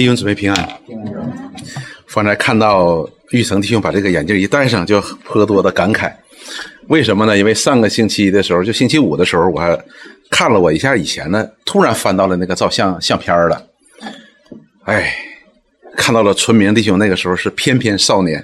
[0.00, 0.68] 弟兄姊妹平安。
[2.06, 6.10] 方才看到玉成弟兄把这个眼镜一戴上，就颇多的感慨。
[6.88, 7.36] 为什么呢？
[7.36, 9.78] 因为上个星期的时候，就星期五的时候，我还
[10.30, 13.62] 看了我一下以前呢，突然翻到了那个照相相片了。
[14.84, 15.14] 哎，
[15.98, 18.42] 看到了春明弟兄那个时候是翩翩少年。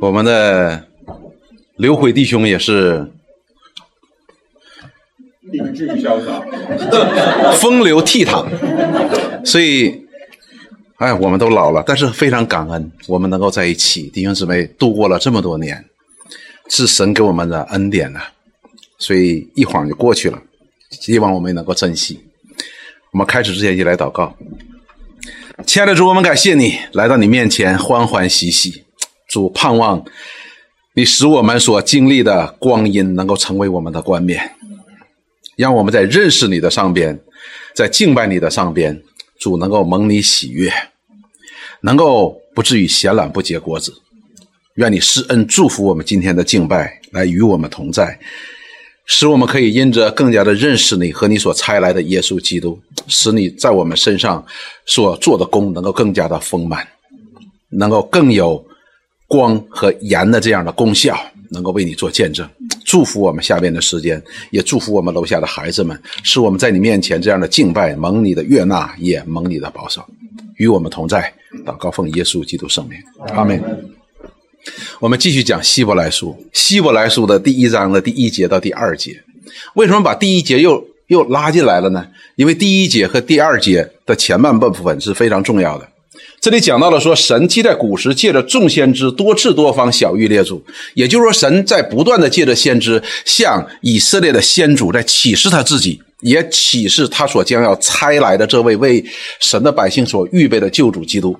[0.00, 0.82] 我们的
[1.76, 3.06] 刘辉弟兄也是
[5.52, 6.42] 英俊潇洒，
[7.52, 8.44] 风流倜傥，
[9.44, 10.06] 所以，
[10.96, 15.84] 哎，我们都老了，但是非常感恩，我们能够在一起，弟兄姊妹度过了这么多年，
[16.68, 18.20] 是神给我们的恩典呐，
[18.98, 20.38] 所以一晃就过去了，
[20.90, 22.20] 希望我们能够珍惜。
[23.12, 24.36] 我们开始之前，一来祷告，
[25.66, 28.84] 亲爱的主，我们感谢你来到你面前，欢欢喜喜。
[29.28, 30.02] 主盼望
[30.94, 34.52] 你使我们所经历的光阴能够成为我们的冠冕，
[35.58, 37.18] 让我们在认识你的上边，
[37.74, 39.02] 在敬拜你的上边，
[39.40, 40.72] 主能够蒙你喜悦，
[41.80, 43.92] 能够不至于闲懒不结果子。
[44.74, 48.16] 愿你施恩祝福我们今天的敬拜，来与我们同在，
[49.04, 54.46] 使我们可以因着更加的认识你和你所差来的耶稣基督，使你在我们身上
[54.86, 56.86] 所做的功能够更加的丰满，
[57.70, 58.64] 能够更有。
[59.30, 61.14] 光和盐的这样的功效，
[61.50, 62.48] 能够为你做见证，
[62.84, 70.04] 祝福我们下边的时间，也祝福我们楼下的孩子们，使我们在你面前这样的敬拜蒙你的悦纳，也蒙你的保守，
[70.56, 71.32] 与我们同在。
[71.64, 72.98] 祷告奉耶稣基督圣名，
[73.34, 73.62] 阿门。
[75.00, 79.22] 我们继续讲希伯来书，希伯来书的第一章的第一节到第二节，
[79.74, 82.06] 为什么把第一节又又拉进来了呢？
[82.36, 85.88] 因为第一节和第二节的前半部分是非常重要的。
[86.48, 99.04] 这里讲到了说，神既在古时借着众先知多次多方小谕列祖，也就是说，神在不断的借着先知向以色列的先祖在启示他自己，也启示他所将要差来的这位为
[99.40, 101.36] 神的百姓所预备的救主基督。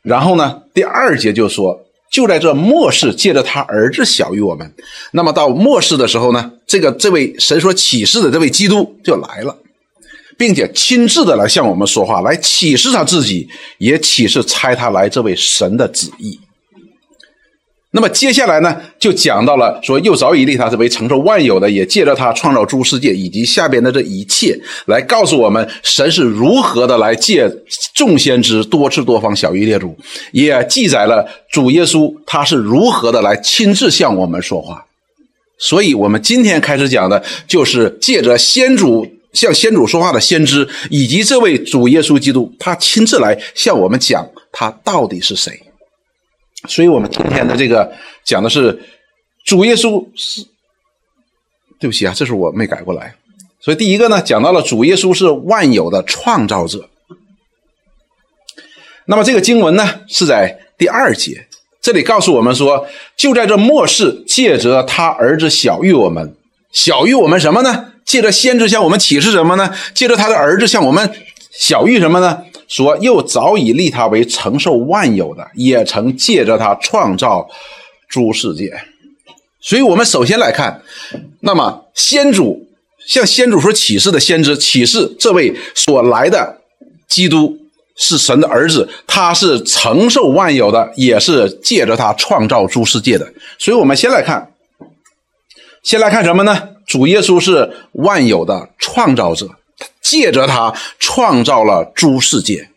[0.00, 1.78] 然后呢，第二节就说，
[2.10, 4.72] 就在这末世借着他儿子小于我们。
[5.12, 9.54] 那么到末世的时候呢，这个这位神所启示的这位基督就来了。
[10.40, 13.46] 并且亲自的来向我们说话，来启示他自己，
[13.76, 16.40] 也启示差他来这位神的旨意。
[17.90, 27.46] 那么接下来呢，就讲到了说，又早已立他是为承受万有的，也借着他创造诸世界以及下边的这一切，来告诉我们神是如何的来借
[27.94, 29.94] 众先知多次多方小谕列祖，
[30.32, 34.86] 也记载了主耶稣他是如何的来亲自向我们说话。
[35.58, 39.06] 所以，我们今天开始讲的就是借着先祖。
[39.32, 45.62] 向先主说话的先知，以及这位主耶稣基督，他亲自来向我们讲他到底是谁。
[46.68, 47.90] 所以，我们今天的这个
[48.24, 48.78] 讲的是
[49.44, 50.44] 主耶稣是，
[51.78, 53.14] 对不起啊，这是我没改过来。
[53.60, 56.88] 所以，第一个呢，讲到了主耶稣是万有的创造者。
[59.06, 61.46] 那么，这个经文呢是在第二节，
[61.80, 62.86] 这里告诉我们说，
[63.16, 66.36] 就在这末世，借着他儿子小于我们，
[66.72, 67.89] 小于我们什么呢？
[68.10, 69.72] 借着先知向我们启示什么呢？
[69.94, 71.12] 借着他的儿子向我们
[71.52, 72.42] 小谕什么呢？
[72.66, 77.48] 说又早已立他为承受万有的，也曾借着他创造
[78.08, 78.72] 诸世界。
[79.60, 80.82] 所以，我们首先来看，
[81.42, 82.66] 那么先祖
[83.06, 86.58] 向先祖所启示的先知启示这位所来的
[87.06, 87.56] 基督
[87.96, 93.32] 是神的儿子，他是承受万有的，也是借着他创造诸世界的。
[93.56, 94.52] 所以我们先来看，
[95.84, 96.70] 先来看什么呢？
[96.90, 99.48] 主耶稣是万有的创造者，
[100.02, 102.68] 借着他创造了诸世界，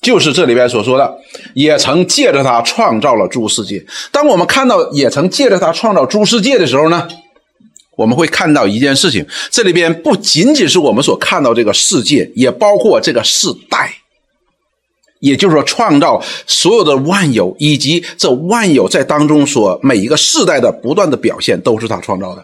[0.00, 1.18] 就是这里边所说的，
[1.52, 3.84] 也曾借着他创造了诸世界。
[4.10, 7.06] 当我们看到也曾借着他创造诸世界的时候呢，
[7.98, 13.92] 我们会看到一件事情，这里边不仅仅是我们所看到这个世界，也包括这个世代，
[15.20, 22.42] 也就是说，创造所有的万有以及这万有在当中所每一个世代的不断的表现，都是他创造的。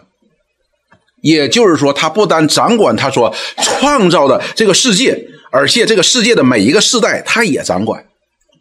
[1.21, 3.33] 也就是说，他不单掌管他所
[3.63, 5.17] 创造的这个世界，
[5.51, 8.03] 而且这个世界的每一个世代，他也掌管。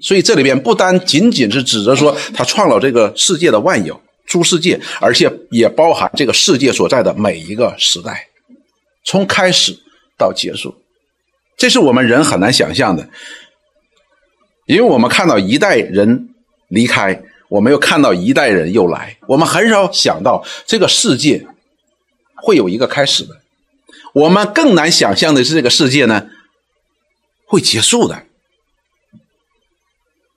[0.00, 8.26] 所以这里边不单仅仅是指着说他创造这个世界的万有诸世界，而且也包含这个世界所在的每一个时代，
[9.04, 9.76] 从开始
[10.16, 10.74] 到结束，
[11.56, 13.08] 这是我们人很难想象的。
[14.66, 16.28] 因为我们看到一代人
[16.68, 21.46] 离开，我们又看到一代人又来，我们很少想到这个世界。
[22.42, 23.40] 会有一个开始的，
[24.12, 26.28] 我们更难想象的是，这个世界呢
[27.46, 28.24] 会结束的。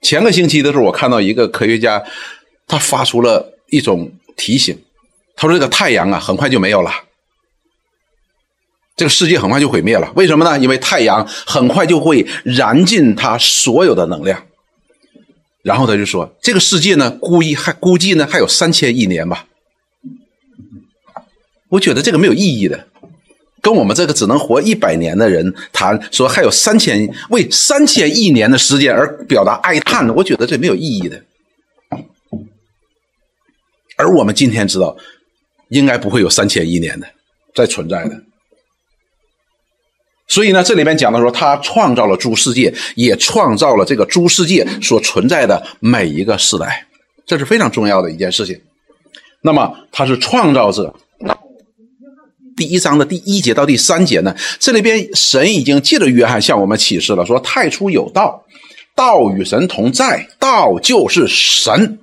[0.02, 2.04] 前个星期的时候，我看到一个科学家，
[2.68, 4.78] 他发出了一种提醒，
[5.36, 6.92] 他说：“这个太阳啊，很快就没有了。”
[8.98, 10.12] 这个世界很快就毁灭了。
[10.16, 10.60] 为什么呢？
[10.60, 14.46] 因为太阳很快就会燃尽它所有的能量。
[15.64, 19.48] 然后他就说，这个世界呢，估计还估计呢还有三千亿年吧。
[21.74, 22.88] 我觉得这个没有意义的，
[23.60, 31.24] 跟我们这个只能活一百年的人谈说还有三千为三千亿年的时间而表达哀叹的，我觉得这没有意义的。
[33.98, 34.96] 而我们今天知道，
[35.70, 37.08] 应该不会有三千亿年的
[37.56, 38.22] 再存在的。
[40.28, 46.86] 所以呢，这里面讲的说，他创造了诸世界，也创造了这个诸世界所存在的每一个时代，
[47.26, 48.62] 这是非常重要的一件事情。
[49.42, 50.94] 那么他是创造者。
[52.56, 58.44] 第一章的第一节到第三节呢，这里边神已经借着约翰向我们启示了，说太初有道，
[58.96, 62.00] 道与神同在，道就是神。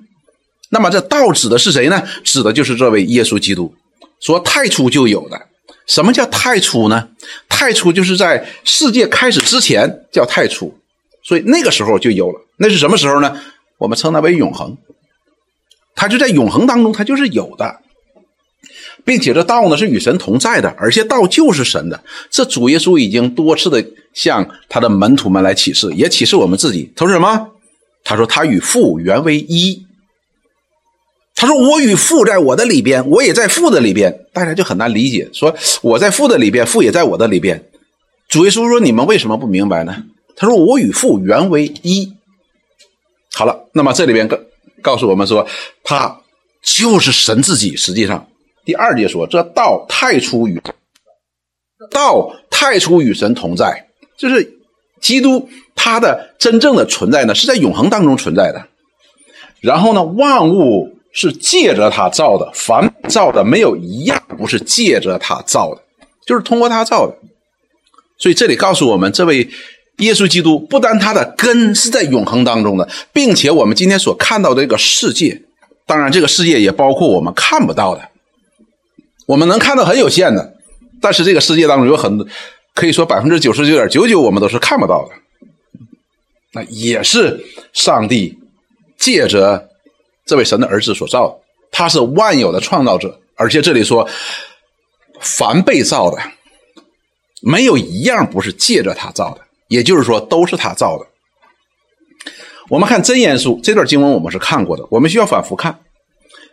[0.71, 2.03] 那么这道指的是谁呢？
[2.25, 3.75] 指的就是这位耶稣基督。
[4.21, 5.41] 说太初就有的。
[5.87, 7.09] 什么叫太初呢？
[7.49, 10.73] 太初就是在世界开始之前叫太初，
[11.25, 12.41] 所以那个时候就有了。
[12.57, 13.41] 那是什么时候呢？
[13.79, 14.77] 我们称它为永恒。
[15.97, 17.81] 它就在永恒当中，它就是有的，
[19.05, 22.03] 并且这道呢是与神同在的，而且道就是神的。
[22.31, 26.93] 这主耶稣已经多次的向他的门徒们来启示，也启示我们自己。
[26.95, 27.49] 他说什么？
[28.05, 29.87] 他说他与父原为一。
[31.37, 37.71] 他说：“我与父在我的里边，我也在父的里边。”大家就很难理解，说我在父的里边，父也在我的里边。
[38.29, 40.05] 主耶稣说：“你们为什么不明白呢？”
[40.37, 42.13] 他说：“我与父原为一。”
[43.33, 44.39] 好了，那么这里边告
[44.83, 45.47] 告诉我们说，
[45.83, 46.21] 他
[46.63, 47.75] 就是神自己。
[47.75, 48.29] 实际上，
[48.71, 50.63] 第二节说：“这道太初与
[51.91, 54.61] 道太初与神同在，就是
[55.01, 58.65] 基督他的真正的存在呢，是在永恒当中存在的。
[59.61, 65.83] 然后呢，万物。”是借着他造的，凡造的没有一样不是借着他造的，
[66.25, 67.17] 就是通过他造的。
[68.17, 69.51] 所以这里告诉我们，这位
[69.99, 75.43] 耶稣基督不单他的根是在永恒当中的，并且我们今天所看到的这个世界，
[75.85, 78.09] 当然这个世界也包括我们看不到的，
[79.31, 80.55] 我们能看到很有限的，
[81.01, 82.27] 但是这个世界当中有很多，
[82.75, 85.15] 可以说百分之九十九点九九我们都是看不到的，
[86.53, 88.39] 那也是上帝
[88.99, 89.69] 借着。
[90.27, 91.35] 这位神的儿子所造的，
[91.73, 94.09] 他是万有的创造者，而且这里说，
[95.21, 96.19] 凡被造的，
[97.43, 101.07] 没有一样不是借着他造的，也就是说，都是他造的。
[102.69, 105.77] 我们看真言书这段经文，我们是看过的，我们需要反复看。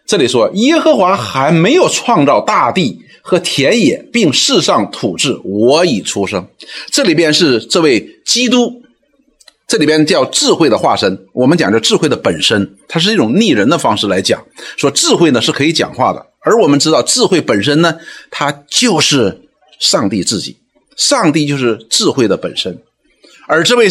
[0.08, 6.48] 这里说，耶和华还没有创造大地和田野，并世上土质，我已出生。
[6.90, 8.82] 这里边是这位基督。
[9.68, 14.42] 这里边叫智慧的化身，我们讲叫智慧的本身，它是一种拟人的方式来讲，
[14.78, 18.00] 说智慧呢是可以讲话的，而我们知道智慧本身呢，
[18.32, 19.42] 它就是
[19.78, 20.56] 上帝自己，
[20.96, 22.82] 上帝就是智慧的本身，
[23.46, 23.90] 而这位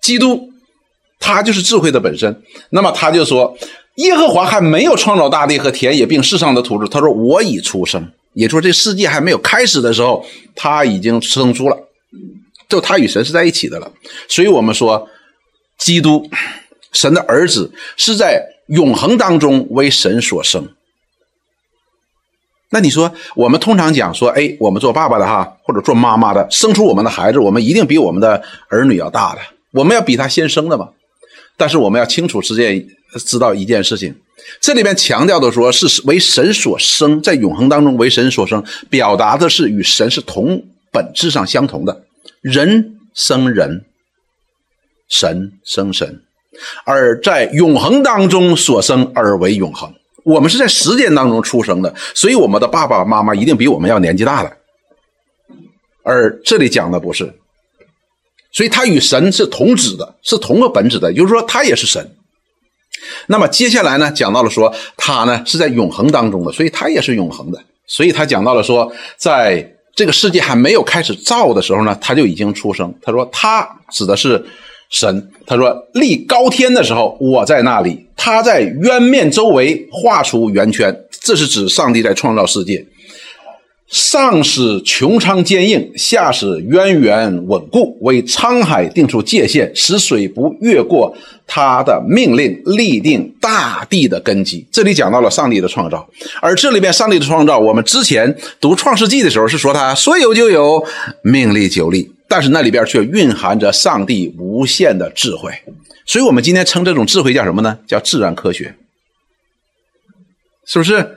[0.00, 0.50] 基督，
[1.20, 2.42] 他就是智慧的本身。
[2.70, 3.56] 那么他就说，
[4.00, 10.24] 耶和华还没有创造大地和田野，并世上的土质，他说我已出生，也就是这世界还没有开始的时候，
[10.54, 11.76] 他已经生出了。
[12.68, 13.92] 就他与神是在一起的了，
[14.28, 15.08] 所以我们说，
[15.76, 16.30] 基督，
[16.92, 20.68] 神的儿子是在永恒当中为神所生。
[22.70, 29.40] 那你说，我们通常讲说，哎，我们做爸爸的哈，或者做妈妈的，生出我们的孩子，我们一定比我们的儿女要大的，
[29.72, 30.88] 我们要比他先生的嘛。
[31.56, 32.86] 但是我们要清楚这件，
[33.18, 34.14] 知道一件事情，
[34.60, 40.62] 这里边强调的说是为神所生，在永恒当中为神所生，表达的是与神是同
[40.92, 42.04] 本质上相同的。
[42.40, 43.84] 人生人，
[45.08, 46.22] 神生神，
[46.84, 49.92] 而在永恒当中所生而为永恒。
[50.22, 54.52] 我们是在时间当中出生的，所以我们的爸爸妈妈一定比我们要年纪大了。
[56.02, 57.32] 而这里讲的不是，
[58.52, 62.16] 所以他与神是同质的，是同个本质的，就是说他也是神。
[63.26, 67.58] 那么接下来呢，讲到了说他呢是在永恒当中的，所以他也是永恒的。
[67.86, 69.74] 所以他讲到了说在。
[69.92, 72.94] 这个世界还没有开始造的时候呢，他就已经出生。
[73.02, 74.42] 他说他指的是
[74.88, 75.30] 神。
[75.46, 78.06] 他说立高天的时候，我在那里。
[78.16, 82.82] 他在渊面周围画出圆圈，这是指上帝在创造世界。
[83.90, 91.12] 上使穹苍坚硬，下使渊源稳固，为沧海定出界限，使水不越过
[91.44, 94.64] 他的命令，立定大地的根基。
[94.70, 96.08] 这里讲到了上帝的创造，
[96.40, 100.80] 而这里边上帝的创造，我们之前读创世纪的时候是说他说有就有，
[101.24, 105.52] 命立就立，但是那里边却蕴含着上帝无限的智慧，
[106.06, 107.76] 所以我们今天称这种智慧叫什么呢？
[107.88, 108.76] 叫自然科学，
[110.64, 111.16] 是不是？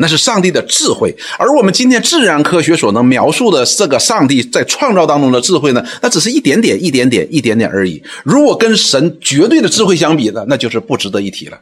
[0.00, 1.14] 那是上帝的智慧。
[1.38, 8.02] 而我们今天自然科学所能描述的这个上帝在创造当中的智慧呢，那只是一点点、一点点、一点点而已。
[8.24, 11.60] 如果跟神绝对的智慧相比呢，那就是不值得一提了，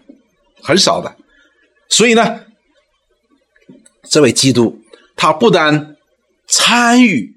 [0.62, 1.14] 很少的。
[1.88, 2.40] 所以呢，
[4.08, 4.80] 这位基督
[5.16, 5.96] 他不单
[6.46, 7.34] 参与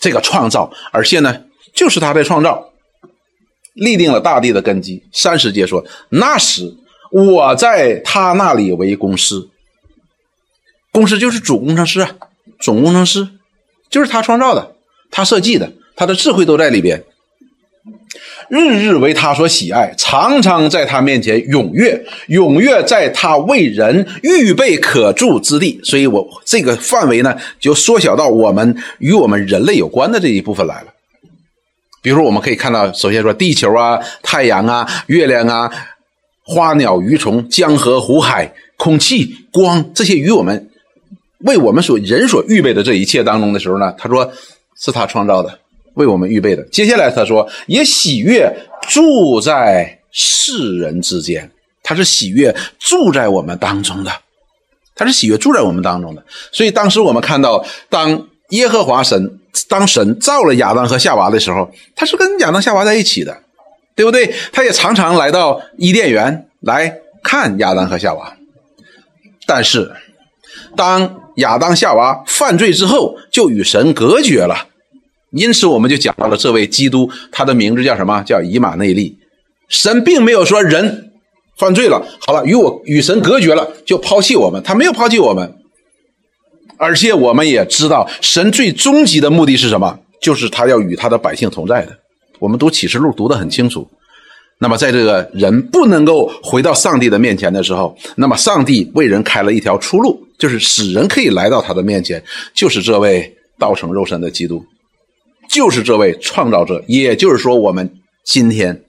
[0.00, 1.42] 这个创造，而且呢，
[1.74, 2.72] 就是他在创造。
[3.74, 5.02] 立定了大地的根基。
[5.12, 6.74] 三十节说：“那时
[7.12, 9.34] 我在他那里为公师，
[10.96, 12.10] 公司就是主工程师啊，
[12.58, 13.28] 总工程师
[13.90, 14.72] 就是他创造的，
[15.10, 17.04] 他设计的，他的智慧都在里边。
[18.48, 25.78] 日日为他所喜爱，常常在他面前踊跃，踊跃在他为人预备可住之地。
[25.84, 30.94] 所以，我这个范围呢，就缩小到我们与我们人类有关的这一部分来了。”
[32.00, 35.70] 比如说，我们可以看到，首先说地球啊、太阳啊、月亮啊、
[36.42, 40.70] 花鸟鱼虫、江河湖海、空气、光这些与我们
[41.40, 44.30] 为我们所人所预备的这一切当中的时候呢，他说
[44.78, 45.58] 是他创造的，
[45.94, 46.62] 为我们预备的。
[46.64, 48.50] 接下来他说也喜悦
[48.88, 51.50] 住在世人之间，
[51.82, 54.12] 他是喜悦住在我们当中的，
[54.94, 56.24] 他是喜悦住在我们当中的。
[56.52, 59.40] 所以当时我们看到，当耶和华神。
[59.70, 63.34] 当神造了亚当和夏娃的时候，他是跟亚当夏娃在一起的，
[63.94, 64.30] 对不对？
[64.52, 68.36] 他也常常来到伊甸园来看亚当和夏娃。
[69.46, 69.90] 但是，
[70.76, 74.68] 当亚当夏娃犯罪之后，就与神隔绝了。
[75.30, 78.22] 因此，我们就讲到了这位基督，他的名字叫什么？
[78.22, 79.18] 叫以马内利。
[79.68, 81.12] 神并没有说人
[81.58, 84.62] 犯罪了，好了，与我与神隔绝了，就抛弃我们。
[84.62, 85.56] 他没有抛弃我们。
[86.78, 89.98] 而且我们也知道，神最终极的目的是什么？
[90.20, 91.98] 就是他要与他的百姓同在的。
[92.38, 93.86] 我们读启示录读得很清楚。
[94.58, 102.22] 那么，在这个人不能够回到上帝的面前的时候，那么上帝为人开了一条出路，就是使人可以来到他的面前，
[102.54, 104.64] 就是这位道成肉身的基督，
[105.48, 106.82] 就是这位创造者。
[106.86, 108.84] 也就是说，我们今天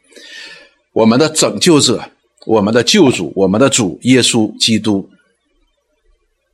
[0.94, 2.12] 我们的拯救者、
[2.46, 5.10] 我们的救主、我们的主耶稣基督。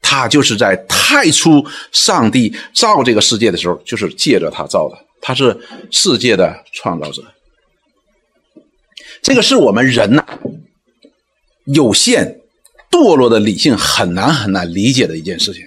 [0.06, 4.98] 他就是在太初上帝造这个世界的时候，就是借着他造的。
[5.22, 5.58] 他是
[5.90, 7.24] 世界的创造者。
[9.24, 10.24] 这个是我们人呐
[11.66, 12.42] 有限、
[12.94, 15.64] 堕落的理性很难很难理解的一件事情。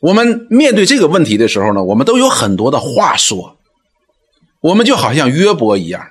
[0.00, 3.58] 我们面对这个问题的时候呢，我们都有很多的话说。
[4.60, 6.02] 我们就好像约伯一样，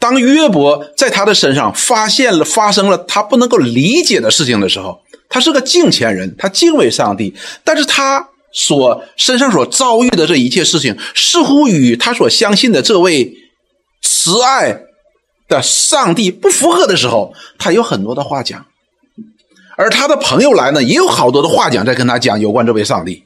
[0.00, 5.00] 当约伯在他的身上发现了发生了他不能够理解的事情的时候。
[5.28, 13.32] 他是个敬虔人，他敬畏上帝，但是他所身上所遭遇的这一切事情，似乎与他所相信的这位
[14.02, 14.82] 慈爱
[15.48, 18.66] 的上帝不符合的时候，他有很多的话讲，
[19.76, 23.24] 而他的朋友来呢，也有好多的话讲，在跟他讲有关这位上帝，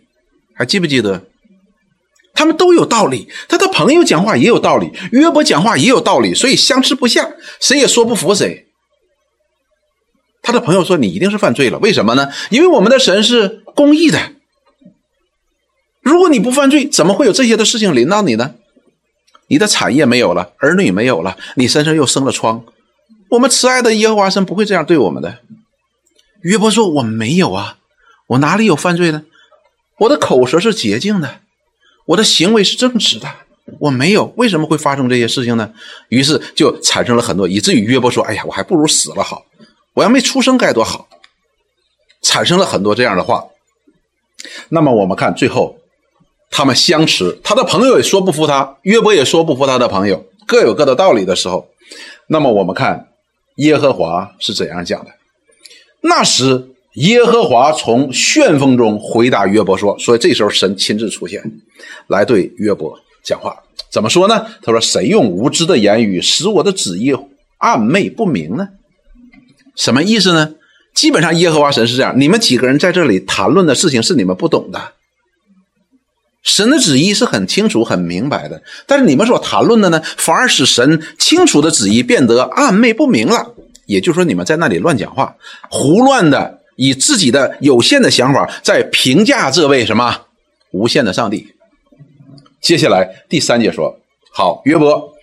[0.55, 1.23] 还记不记得？
[2.35, 8.67] 他们都有道理，他的朋友讲话也有道理，约伯讲话也有道理，所以相持不下，谁也说不服谁。
[10.43, 12.29] 他的朋友说：“你一定是犯罪了，为什么呢？
[12.50, 14.21] 因为我们的神是公义的。
[16.03, 18.55] 如果你不犯罪，怎么会有这些的事情临到你呢？
[19.49, 22.62] 你的产业没有了，儿女没有了，你身上又生了疮。
[23.31, 25.38] 我们慈爱的耶和华神不会这样对我们的。”
[26.47, 27.79] 约伯说：“我没有啊，
[28.29, 29.25] 我哪里有犯罪呢？
[29.99, 31.41] 我的口舌是洁净的，
[32.05, 33.29] 我的行为是正直的，
[33.81, 34.33] 我没有。
[34.37, 35.73] 为什么会发生这些事情呢？”
[36.09, 39.45] 于是就产生了很多，以至于约伯说：“哎呀，我还不如死了好。”
[39.95, 41.09] 我要没出生该多好，
[42.23, 43.47] 产生了很多这样的话。
[44.69, 45.79] 那么我们看最后，
[46.49, 51.67] 他们相持，他的朋友也说不服他，约伯也说不服他的朋友，各有各的道理的时候，
[52.29, 53.09] 那么我们看
[53.57, 55.11] 耶和华是怎样讲的？
[56.00, 61.43] 那时耶和华从旋风中回答约伯说：“所以这时候神亲自出现，
[62.07, 63.57] 来对约伯讲话，
[63.91, 64.47] 怎么说呢？
[64.62, 67.15] 他说：谁用无知的言语使我的旨意
[67.59, 68.69] 暗昧不明呢？”
[69.76, 70.55] 什么意思呢？
[70.95, 74.93] 基本上耶和华神是这样：你们几个人在这里谈论的事情是你们不懂的，
[76.43, 78.62] 神的旨意是很清楚、很明白的。
[78.87, 83.53] 但是你们所谈论的呢，反而使神清楚的旨意变得暧昧不明了。
[83.87, 85.35] 也就是说，你们在那里乱讲话，
[85.71, 90.23] 胡乱的以自己的有限的想法在评价这位什么
[90.73, 91.49] 无限的上帝。
[92.61, 93.99] 接下来第三节说：
[94.33, 95.14] 好，约伯，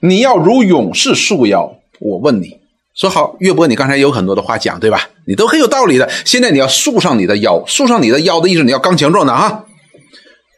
[0.00, 1.76] 你要如勇士束腰。
[1.98, 2.58] 我问你。
[2.94, 5.08] 说好，约伯，你刚才有很多的话讲，对吧？
[5.26, 6.08] 你都很有道理的。
[6.26, 9.64] 现在你要束上你的腰，束上你的腰的意思，你要刚强壮的啊，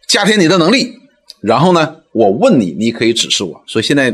[0.08, 0.98] 加添你的能力。
[1.40, 3.62] 然后呢，我问你，你可以指示我。
[3.66, 4.10] 所以现在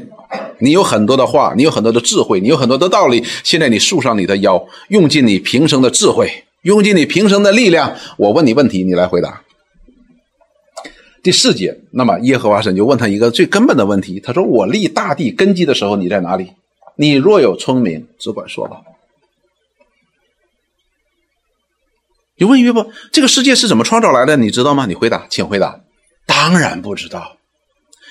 [0.60, 3.24] 你有很多的话，你有很多的智慧，你有很多的道理。
[3.42, 7.96] 现在你束上你的腰，用尽你平生的智慧，用尽你平生的力量。
[8.16, 9.42] 我问你问题，你来回答。
[11.22, 16.52] 第四节，那么耶和华神就问他一个最根本的问题，他说：“我立大地根基的时候，你在哪里？
[16.96, 18.80] 你若有聪明，只管说吧。”
[22.38, 24.38] 你问约伯：“这个世界是怎么创造来的？
[24.38, 25.80] 你知道吗？”你回答，请回答。
[26.24, 27.36] 当然不知道。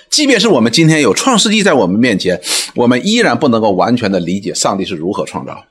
[0.10, 2.42] 即便是我们今天有创世纪在我们面前，
[2.76, 5.66] 我们依然不能够完全的理解上帝是如何创造。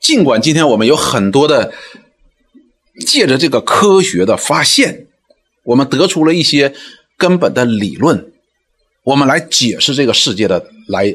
[0.00, 1.72] 尽管今天我们有很多的。
[3.04, 5.06] 借着这个科学的发现，
[5.64, 6.72] 我们得出了一些
[7.18, 8.32] 根本的理论，
[9.02, 11.14] 我们来解释这个世界的来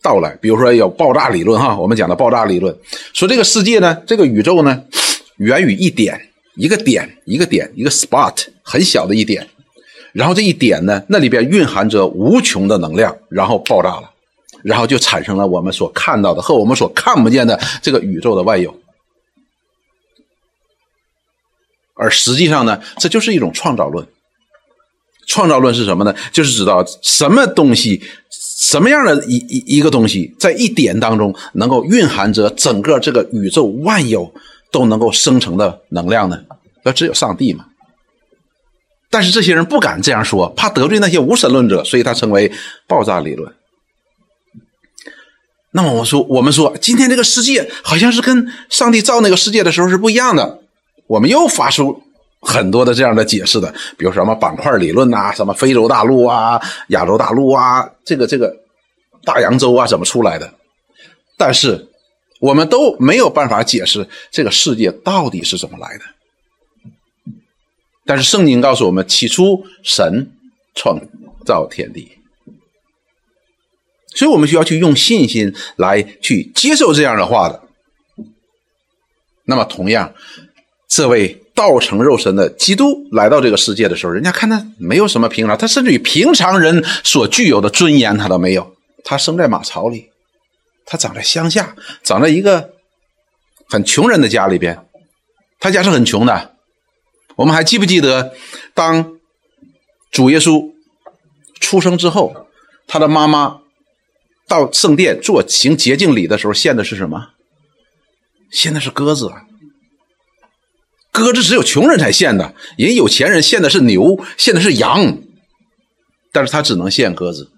[0.00, 0.34] 到来。
[0.40, 2.74] 比如说有爆炸理论哈，我们讲的爆炸理论，
[3.12, 4.84] 说这个世界呢，这个宇宙呢，
[5.36, 9.48] 源于一点一个点一个点一个 spot 很小的一点，
[10.12, 14.10] 然后这一点呢，那里边蕴含着无穷的能量，然后爆炸了，
[14.62, 18.74] 然后就产生了我们所看到的和我们所看不见的这个宇宙的万有。
[21.94, 24.06] 而实际上呢，这就是一种创造论。
[25.26, 26.14] 创造论是什么呢？
[26.32, 34.30] 就是知道什么东西、什么样的一一一个东西，在一点当中能够蕴含着整个这个宇宙万有
[34.74, 36.36] 都能够生成的能量呢？
[36.82, 37.64] 那只有上帝嘛。
[39.08, 42.50] 但是这些人不敢这样说，怕得罪那些无神论者，所以他称为
[42.88, 43.54] 爆炸理论。
[45.70, 50.58] 那么我说，我们说，今天这个世界好像是跟上帝造那个世界的时候是不一样的。
[51.06, 52.02] 我们又发出
[52.40, 58.52] 很多的这样的解释的，比如什么板块理论呐，什么非洲大陆啊、亚洲大陆啊，这个这个
[59.24, 60.52] 大洋洲啊怎么出来的？
[61.38, 61.88] 但是
[62.44, 66.04] 我们都没有办法解释这个世界到底是怎么来的。
[68.04, 70.30] 但是圣经告诉我们，起初神
[70.74, 71.00] 创
[71.46, 72.18] 造天地，
[74.14, 77.62] 所以我们需要去用信心来去接受这样的话的。
[79.44, 80.14] 那么同样。
[80.86, 88.76] 这位道成肉身的基督来到这个世界的时候，人家看他没有什么平常，他甚至于平常人所具有的尊严他都没有。
[89.02, 90.10] 他生在马槽里，
[90.86, 92.74] 他长在乡下，长在一个
[93.68, 94.86] 很穷人的家里边，
[95.58, 96.56] 他家是很穷的。
[97.36, 98.34] 我们还记不记得，
[98.74, 99.18] 当
[100.10, 100.72] 主耶稣
[101.58, 102.48] 出生之后，
[102.86, 103.60] 他的妈妈
[104.46, 107.30] 到圣殿做行洁净礼的时候，献的是什么？
[108.50, 109.32] 献的是鸽子。
[111.10, 115.18] 鸽子只有穷人才献的，人有钱人献的是牛，献的是羊，
[116.32, 117.50] 但是他只能献鸽子，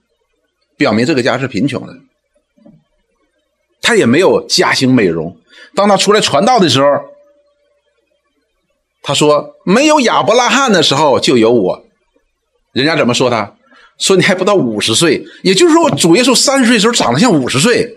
[0.77, 1.95] 表明这个家是贫穷的。
[3.87, 5.37] 他也没有家兴美容。
[5.77, 6.89] 当他出来传道的时候，
[9.01, 11.85] 他说：“没有亚伯拉罕的时候就有我。”
[12.75, 13.55] 人家怎么说他？
[13.99, 17.97] 说你还不到五十岁，也就是说，我主耶稣三十岁的时候长得像五十岁，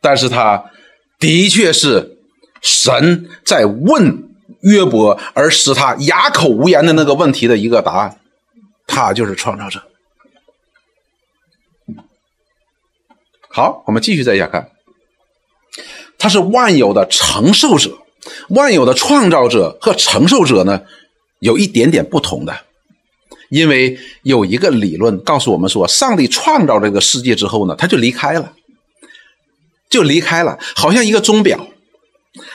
[0.00, 0.70] 但是他
[1.18, 2.18] 的确是。
[2.64, 4.22] 神在问
[4.60, 8.20] 约伯，而使他哑口无言的那个问题的一个答案，
[8.86, 9.82] 他就是创造者。
[13.54, 14.70] 好，我们继续再下看，
[16.18, 17.98] 他是万有的承受者，
[18.48, 20.80] 万有的创造者和承受者呢，
[21.40, 22.56] 有一点点不同的，
[23.50, 28.54] 因为有一个理论告诉我们说，上帝创造这个世界之后呢，他就离开了，
[29.90, 31.66] 就离开了，好像一个钟表。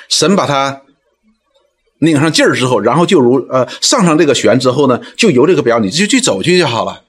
[0.09, 0.81] 神把它
[1.99, 7.03] 拧上劲儿之后，然后就如呃上上这个旋之后呢，就由这个表你就去走去就好了。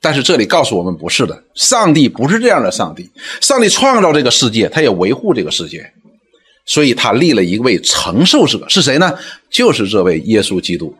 [0.00, 2.70] 但是这里告诉我们不是的，上帝不是这样的。
[2.70, 5.90] 上帝，上帝创造这个世界，他也维护这个世界，
[6.64, 9.18] 所以他立了一位承受者是谁呢？
[9.50, 10.94] 就是这位耶稣基督。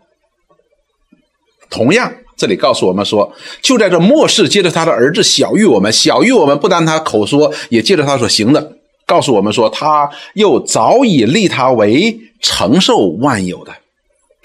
[1.69, 8.73] 同样，这里告诉我们说，就在这末世，借着他的儿子小玉我们，小玉我们，不但他口说，也借着他所行的。
[9.05, 13.73] 告诉我们说，他又早已立他为承受万有的。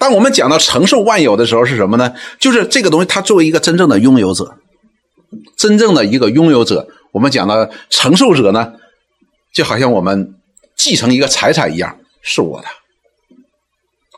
[0.02, 2.12] 当我们讲到承受万有的时候，是什么呢？
[2.40, 4.52] 就是这个东西，它作为一个真正的拥有者，
[5.56, 6.88] 真正的一个拥有者。
[7.12, 8.72] 我们讲的承受者呢，
[9.54, 10.34] 就好像我们
[10.74, 12.66] 继承一个财产一样，是我的。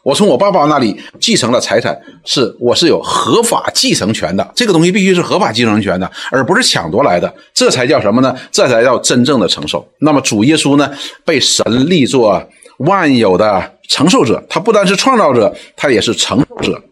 [0.05, 4.53] 我从我爸爸那里继承了财产，是我是有合法继承权的。
[4.55, 7.31] 这个东西必须是合法继承权的，而不是抢夺来的。
[7.53, 8.35] 这才叫什么呢？
[8.51, 9.87] 这才叫真正的承受。
[9.99, 10.90] 那么主耶稣呢，
[11.27, 12.42] 被神立作
[12.79, 16.83] 万有的承受者，他不单是创造者，他也是承受者。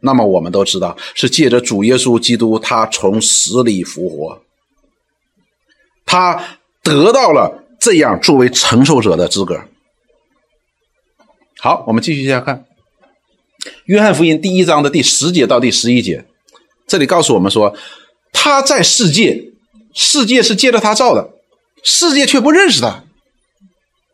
[0.00, 4.40] 那么我们都知道，是借着主耶稣基督，他从死里复活，
[6.06, 9.60] 他得到了这样作为承受者的资格。
[11.58, 12.64] 好，我们继续下看
[13.86, 16.24] 《约翰福音》第一章的第十节到第十一节，
[16.86, 17.74] 这里告诉我们说，
[18.32, 19.50] 他在世界
[19.92, 21.30] 世界是借着他造的，
[21.82, 23.02] 世界却不认识他。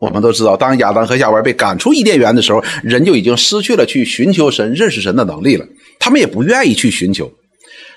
[0.04, 5.66] 我们都知道，当亚当和夏娃被赶出伊甸园的时候，人就已经失去了去寻求神、认识神的能力了。
[5.98, 7.32] 他们也不愿意去寻求，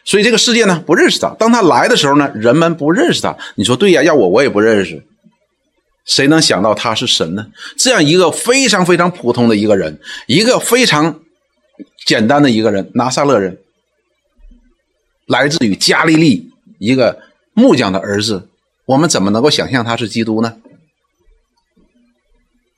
[0.06, 1.36] 所以这个世界呢不认识他。
[1.38, 3.36] 当他来的时候呢，人们不认识他。
[3.56, 4.02] 你说对呀？
[4.02, 5.04] 要我我也不认识。
[6.06, 7.48] 谁能想到他是神呢？
[7.76, 11.20] 这样一个非常非常普通的一个人，一个非常
[12.06, 13.58] 简单的一个人，拿撒勒人，
[15.26, 17.20] 来自于加利利，一个
[17.54, 18.48] 木匠的儿子，
[18.86, 20.56] 我们怎么能够想象他是基督呢？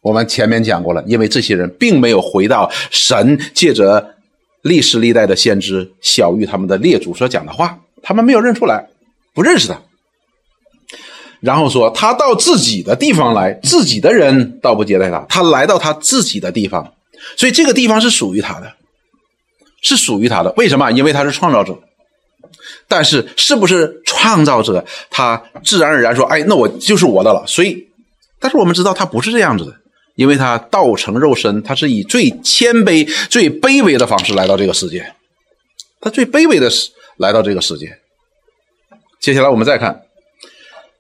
[0.01, 4.15] 我们前面讲过了，因为这些人并没有回到神借着
[4.61, 8.87] 历史历代的先知小玉他们的列祖所讲的话，他们没有认出来，
[9.33, 9.79] 不认识他。
[11.41, 16.93] 然后说他到自己的地方来，自己的人倒不接待他，他来到他自己的地方，
[17.37, 18.73] 所以这个地方是属于他的，
[19.81, 20.53] 是属于他的。
[20.57, 20.91] 为什么？
[20.91, 21.77] 因为他是创造者。
[22.87, 27.87] 但是是不是创造者，他自然而然说：“哎，那我就是我的了。”所以，
[28.39, 29.73] 但是我们知道他不是这样子的。
[30.19, 35.13] 因为他道成肉身，他是以最谦卑、最卑微的方式来到这个世界，
[36.01, 37.97] 他最卑微的是来到这个世界。
[39.21, 39.93] 接下来我们再看《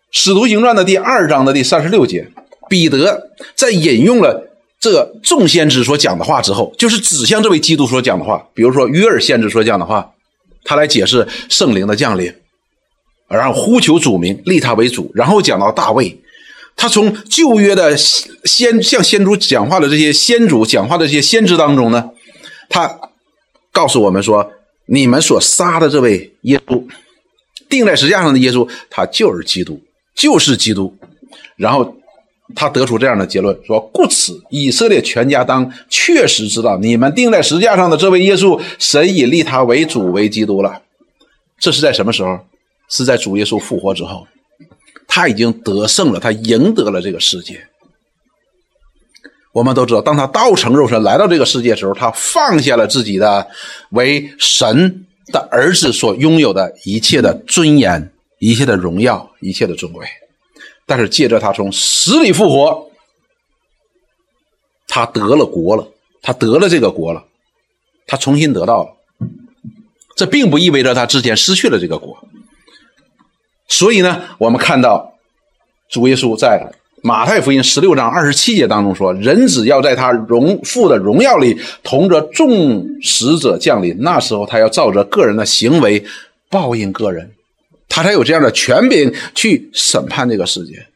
[0.09, 2.29] 使徒行传》的第二章的第三十六节，
[2.69, 10.13] 彼得在引用了这众先知所讲的话之后，就是指向这位基督所讲的话，比如说约尔先知所讲的话，
[10.63, 12.33] 他来解释圣灵的降临，
[13.27, 16.17] 然后呼求主名，立他为主，然后讲到大卫。
[16.81, 22.09] 他从旧约的先向先祖讲话的这些先祖讲话的这些先知当中呢，
[22.69, 22.89] 他
[23.73, 24.49] 告诉我们说：
[24.85, 26.81] 你们所杀的这位耶稣，
[27.67, 29.77] 钉在石架上的耶稣，他就是基督，
[30.15, 30.95] 就是基督。
[31.57, 31.97] 然后
[32.55, 40.81] 他得出这样的结论说：故此，以色列全家当确实知道，你们钉在石架上的这位耶稣，神已立他为主为基督了。
[41.59, 42.39] 这是在什么时候？
[42.87, 44.25] 是在主耶稣复活之后。
[45.09, 47.67] 他已经得胜了，他赢得了这个世界。
[49.51, 53.49] 我们都知道，当他道成肉身来到这个世界的时候，他放下了自己的
[53.89, 60.05] 为神的儿子所拥有的一切的尊严、一切的荣耀、一切的尊贵。
[60.85, 62.91] 但是借着他从死里复活，
[64.87, 65.87] 他得了国了，
[66.21, 67.25] 他得了这个国了，
[68.05, 68.91] 他重新得到了。
[70.15, 72.15] 这并不意味着他之前失去了这个国。
[73.69, 75.13] 所以呢，我们看到
[75.89, 83.95] 主耶稣在马太福音十六章二十七节当中说：“人子要在他荣父的荣耀里，同着众使者降临。
[83.99, 86.03] 那时候，他要照着个人的行为
[86.49, 87.31] 报应个人，
[87.87, 90.87] 他才有这样的权柄去审判这个世界。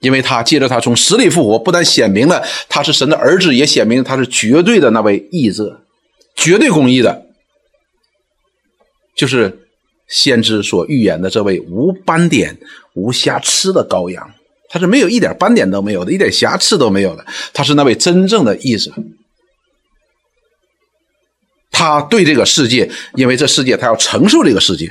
[0.00, 5.80] 因为他借着他从死里复活，不但显明了他是神的儿子，也显明他是绝对的那位义者，
[6.34, 7.26] 绝对公义的，
[9.16, 9.60] 就是。”
[10.08, 12.56] 先知所预言的这位无斑点、
[12.94, 14.30] 无瑕疵的羔羊，
[14.68, 17.24] 他是没有一点斑点都没有的，一点瑕疵都没有的。
[17.52, 18.92] 他是那位真正的义者。
[21.70, 24.86] 他对这个世界，因为这世界他要承受这个世界，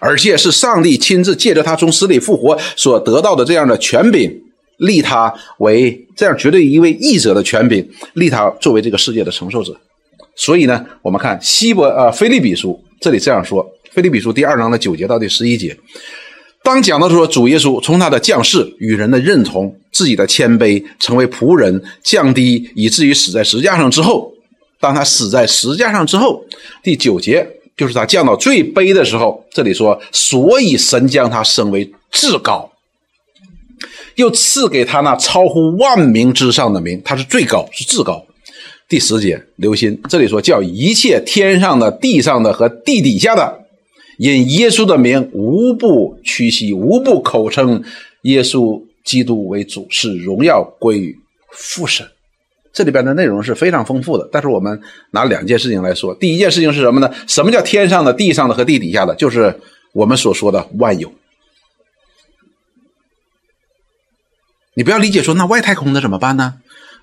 [0.00, 4.42] 而且是上帝亲自借着他从死里复活所得到的这样的权柄，
[4.78, 9.76] 立他为这样绝对一位义者的权柄，立他作为这个世界的承受者。
[10.34, 13.64] 所以呢，我们看希伯呃菲利比书这里这样说。
[13.94, 15.76] 菲利比书第二章的九节到第十一节，
[16.64, 24.32] 当讲到说主耶稣从他的降世与人的认同、自己的谦卑，成为仆人，降低以至于死在石架上之后，
[24.80, 26.44] 当他死在石架上之后，
[26.82, 29.46] 第九节就是他降到最卑的时候。
[29.52, 32.72] 这里说，所以神将他升为至高，
[34.16, 38.26] 又赐给他那超乎万名之上的名，他是最高，是至高。
[38.88, 43.60] 第十节留心，这里说叫一切天上的、地上的和地底下的。
[44.18, 47.82] 因耶稣的名，无不屈膝，无不口称
[48.22, 51.16] 耶稣基督为主，是荣耀归于
[51.50, 52.06] 父神。
[52.72, 54.80] 这里边的内容是非常丰富的，但是我们
[55.12, 56.14] 拿两件事情来说。
[56.14, 57.08] 第一件事情是什么呢？
[57.28, 59.14] 什么叫天上的、地上的和地底下的？
[59.14, 59.60] 就是
[59.92, 61.12] 我们所说的万有。
[64.74, 66.54] 你不要理解说那外太空的怎么办呢？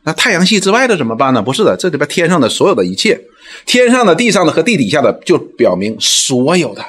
[0.04, 1.42] 那太阳系之外的怎么办呢？
[1.42, 3.22] 不是的，这里边天上的所有的一切，
[3.66, 6.84] 天上的、地上的和地底下的，就表明所有的。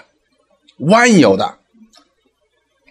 [0.88, 1.59] 万有的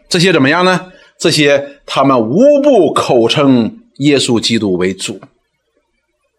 [0.09, 0.91] 这些怎么样呢？
[1.17, 5.21] 这些他们无不口称耶稣基督为主，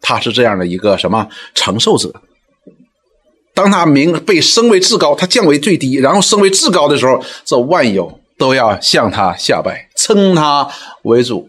[0.01, 2.13] 他是这样的一个什么承受者？
[3.55, 10.69] 当他名被升为至高，他降为最低，然后升为至高的时候，这万有都要向他下拜，称他
[11.03, 11.49] 为主。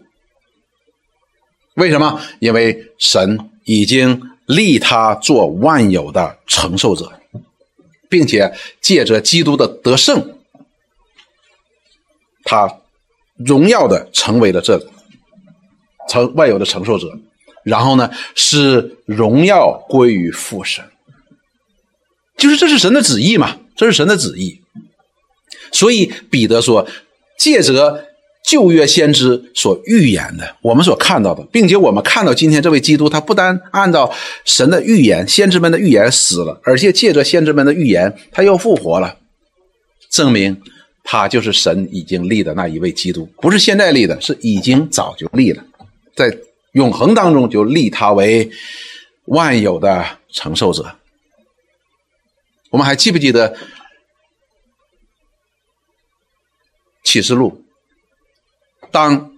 [1.74, 2.20] 为什么？
[2.38, 7.10] 因为神已经立他做万有的承受者。
[8.14, 10.38] 并且借着基督的得胜，
[12.44, 12.78] 他
[13.34, 14.88] 荣耀的成为了这个
[16.08, 17.08] 成万有的承受者，
[17.64, 20.84] 然后呢，使荣耀归于父神，
[22.36, 24.60] 就是这是神的旨意嘛，这是神的旨意。
[25.72, 26.86] 所以彼得说，
[27.36, 28.13] 借着
[28.44, 34.12] 旧约先知所预言的，我们所看到的，并且我们看到今天这位基督，他不单按照
[34.44, 39.16] 神的预言、先知们的预言死了，而且借着先知们的预言，他又复活了，
[40.10, 40.60] 证明
[41.02, 45.64] 他就是神已经立的那一位基督，不是现在立的，是已经早就立了，
[46.14, 46.36] 在
[46.72, 48.50] 永恒当中就立他为
[49.24, 50.84] 万有的承受者。
[52.70, 53.56] 我们还记不记得？
[57.04, 57.63] 启示录，
[58.94, 59.32] 当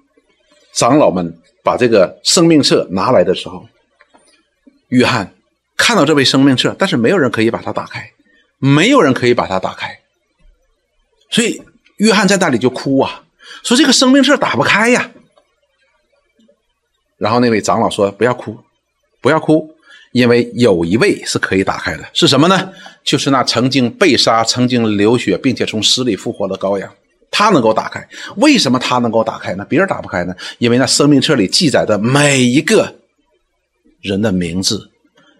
[0.75, 3.67] 长老们把这个生命册拿来的时候，
[4.89, 5.33] 约翰
[5.79, 8.13] 看到这位生命册，但是没有人可以把它打开，
[8.59, 9.99] 没有人可以把它打开，
[11.31, 11.63] 所以
[11.97, 13.25] 约翰在那里就哭啊，
[13.63, 15.11] 说这个生命册打不开呀。
[17.17, 18.59] 然后那位长老说：“不要哭，
[19.23, 19.75] 不要哭，
[20.13, 22.71] 因为有一位是可以打开的，是什么呢？
[23.03, 26.93] 就是那曾经被杀、曾经流血，并且从死里复活的羔羊。”
[27.39, 28.03] 他能够打开，
[28.37, 29.67] 为什么他能够打开呢？
[29.69, 30.35] 别人打不开呢？
[30.57, 32.97] 因为那生命册里记载的每一个
[34.01, 34.91] 人的名字，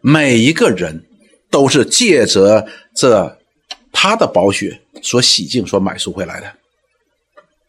[0.03, 1.03] 每一个人
[1.51, 3.39] 都是借着这
[3.93, 6.53] 他的宝血所洗净、所买赎回来的，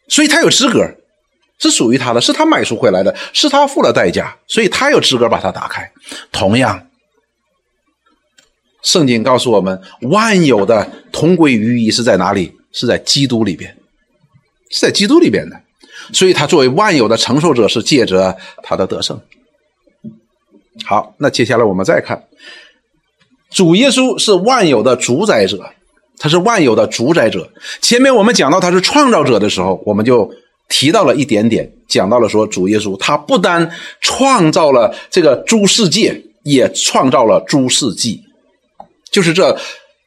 [0.10, 0.86] 所以他有资格，
[1.58, 5.90] 是属于他的，是他买赎回来的，是他付了代价，所以他有资格把它打开。
[6.34, 6.86] 同样，
[8.84, 12.54] 圣经告诉我们，万有的同归于一是在哪里？
[12.74, 13.77] 是在基督里边。
[14.70, 15.60] 是在基督里边的，
[16.14, 19.20] 所以他作为万有的承受者，是借着他的得胜。
[20.86, 22.24] 好，那接下来我们再看，
[23.50, 25.72] 主耶稣是万有的主宰者，
[26.20, 27.50] 他是万有的主宰者。
[27.82, 30.32] 前面我们讲到他是创造者的时候，我们就
[30.70, 38.22] 提到了一点点，讲到了说主耶稣他不单创造了这个诸世界，也创造了诸世纪，
[39.12, 39.58] 就是这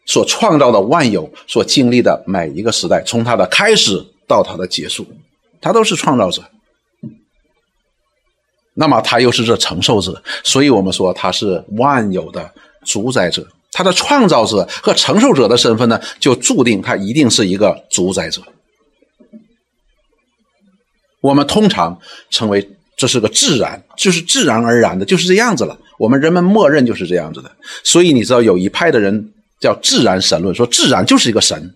[0.06, 4.06] 所创造的万有所经历的每一个时代，从他的开始。
[4.30, 5.04] 到他的结束，
[5.60, 6.42] 他都是创造者。
[8.74, 12.50] 那么他又是这承受者，所以我们说他是万有的
[12.84, 13.44] 主宰者。
[13.72, 18.42] 他的创造者和承受者的身份呢，就注定他一定是一个主宰者。
[21.20, 21.98] 我们通常
[22.30, 25.78] 称为这是个自然，就是自然而然的，就是这样子了。
[25.98, 27.50] 我们人们默认就是这样子的。
[27.84, 31.74] 所以你知道有一派的人叫自然神论，说自然就是一个神。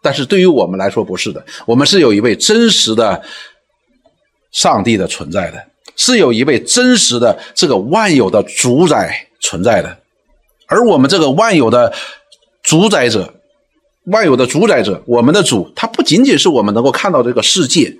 [0.00, 3.22] 但是对于我们来说不是的，我们是有一位真实的
[4.52, 9.98] 上帝的存在的，是有一位真实的这个万有的主宰存在的，
[10.66, 11.92] 而我们这个万有的
[12.62, 13.34] 主宰者，
[14.04, 17.96] 万有的主宰者，我们的主，他不仅仅是我们能够看到这个世界，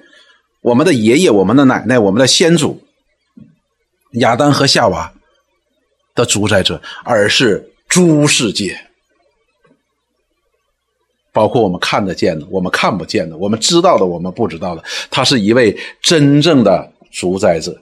[0.62, 2.80] 我们的爷爷、我们的奶奶、我们的先祖
[4.12, 5.12] 亚当和夏娃
[6.14, 8.87] 的主宰者，而是诸世界。
[11.38, 17.80] 包括我们看得见的，我们看不见的，我们知道的，我们不知道的，他是一位真正的主宰者。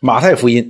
[0.00, 0.68] 马太福音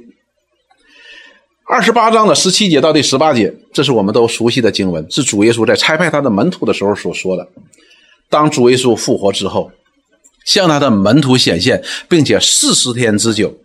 [1.65, 7.49] 二十八章的十七节到第十八节，这是我们都熟悉的经文，是主耶稣在差派他的门徒的时候所说的。
[8.29, 9.73] 当主耶稣复活之后，
[10.45, 13.57] 向他的门徒显现，并且四十天之久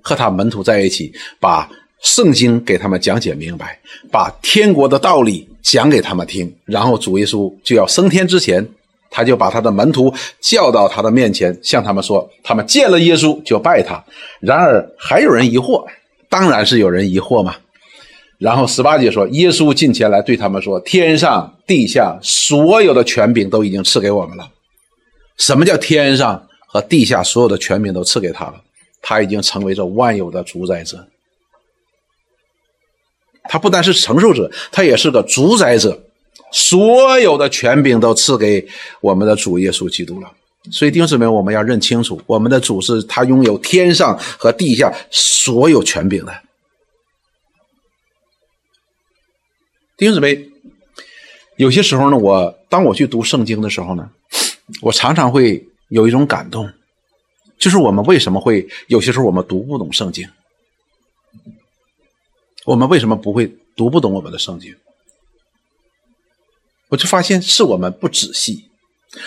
[0.00, 1.68] 和他门徒在一起，把。
[2.02, 3.78] 圣经给他们讲解明白，
[4.10, 8.66] 把天国的道理讲给他们听，然后主耶稣就要升天之前，
[9.10, 14.02] 他就把他的门徒叫到他的面前，向他们说：他们见了耶稣就拜他。
[14.40, 15.84] 然而还有人疑惑，
[16.28, 17.54] 当然是有人疑惑嘛。
[18.38, 24.48] 然后十八节说，耶稣近前来对他们说：天上地下所有的权柄都已经赐给我们了。
[25.36, 28.54] 什么叫天上和地下所有的权柄都赐给他了？
[29.02, 31.06] 他已经成为这万有的主宰者。
[33.52, 36.00] 他不单是承受者，他也是个主宰者，
[36.52, 38.64] 所有的权柄都赐给
[39.00, 40.30] 我们的主耶稣基督了。
[40.70, 46.32] 所以弟兄姊妹，我们要认清楚，我们的主是他拥有天上和地下所有权柄的。
[49.96, 50.48] 弟兄姊妹，
[51.56, 54.08] 有些时候呢，我当我去读圣经的时候呢，
[54.80, 56.70] 我常常会有一种感动，
[57.58, 60.28] 就是我们为什么会有些时候我们读不懂圣经。
[62.66, 64.74] 我们为什么不会读不懂我们的圣经？
[66.88, 68.64] 我就发现是我们不仔细。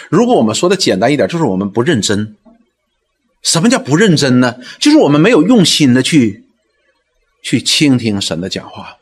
[0.10, 2.36] 如果我们说的简单一点，就是我们不认真。
[3.42, 4.56] 什么叫不认真呢？
[4.80, 6.46] 就是我们没有用心的去
[7.42, 8.98] 去倾听神的讲话，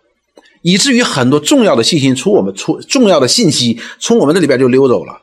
[0.64, 5.22] 以至于很多重要的信息从我们出重要的信息从我们这里边就溜走了。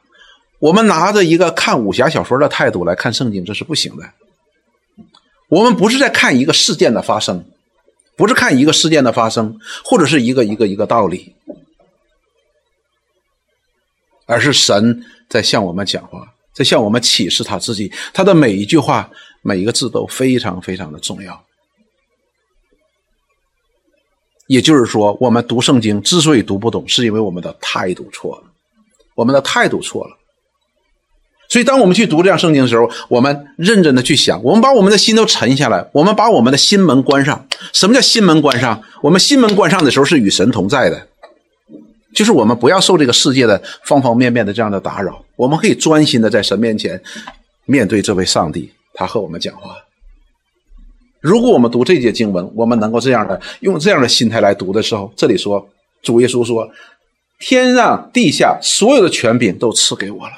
[0.60, 4.04] 我们拿着一个看武侠小说的态度来看圣经，这是不行的。
[5.48, 7.44] 我们不是在看一个事件的发生，
[8.18, 11.36] 不是看一个事件的发生，或者是一个一个一个道理，
[14.26, 17.92] 而是神在向我们讲话，在向我们启示他自己。
[18.12, 19.08] 他的每一句话、
[19.40, 21.44] 每一个字都非常非常的重要。
[24.48, 28.50] 也就是说，我们读圣经之所以读不懂，是因为我们的态度错了，
[29.14, 30.17] 我们的态度错了。
[31.48, 37.46] 所以，当我们去读这样圣经的时候，我们认真的去想，我们把我们的心都沉下来，我们把我们的心门关上。
[37.72, 38.82] 什么叫心门关上？
[39.02, 41.08] 我们心门关上的时候是与神同在的，
[42.14, 47.00] 就是我们不要受这个世界的方方面面的这样的打扰，我们可以专心的在神面前
[47.64, 49.74] 面对这位上帝，他和我们讲话。
[51.20, 55.66] 如果我们读这节经文，我们能够这样的用这样的心态来读的时候，这里说
[56.02, 56.68] 主耶稣说
[57.40, 60.32] ：“天上地下所有的权柄都赐给我了。”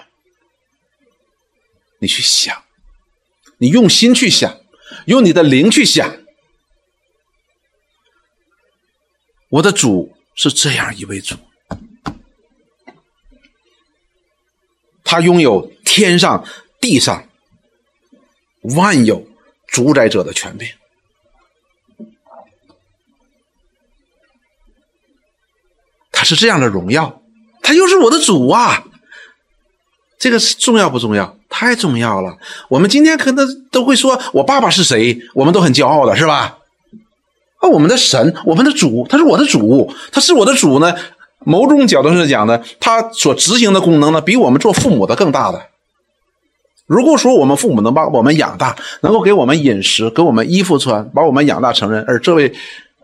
[2.00, 2.64] 你去想，
[3.58, 4.58] 你用心去想，
[5.06, 6.16] 用你的灵去想。
[9.50, 11.36] 我的主是这样一位主，
[15.04, 16.46] 他拥有天上
[16.80, 17.28] 地上
[18.62, 19.28] 万有
[19.66, 20.72] 主宰者的权柄，
[26.12, 27.22] 他是这样的荣耀，
[27.60, 28.84] 他又是我的主啊！
[30.18, 31.39] 这个重要不重要？
[31.50, 32.34] 太重要了！
[32.68, 36.56] 我们今天可能都会说：“我爸爸是谁？”我们都很骄傲的，是吧？
[37.58, 40.94] 啊，我们的神，我们的主，他是我的主，他是我的主呢。
[41.42, 45.60] 某种角度上讲呢，他所执行的功能呢，比我们做父母的更大的。
[46.86, 52.52] 如果说我们父母能把我们养大，能够给我们饮食，给我们衣服穿，把我们养大成人，而这位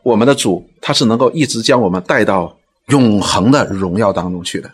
[0.03, 2.57] 我们的主，他是能够一直将我们带到
[2.89, 4.71] 永恒的荣耀当中去的。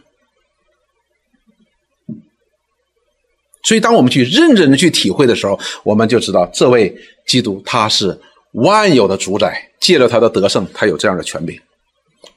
[3.64, 6.92] 所以，当我们去认真的去体会的时候，我们就知道这位
[7.26, 8.18] 基督他是
[8.52, 11.58] 万有的主宰，借着他的得胜，他有这样的权柄，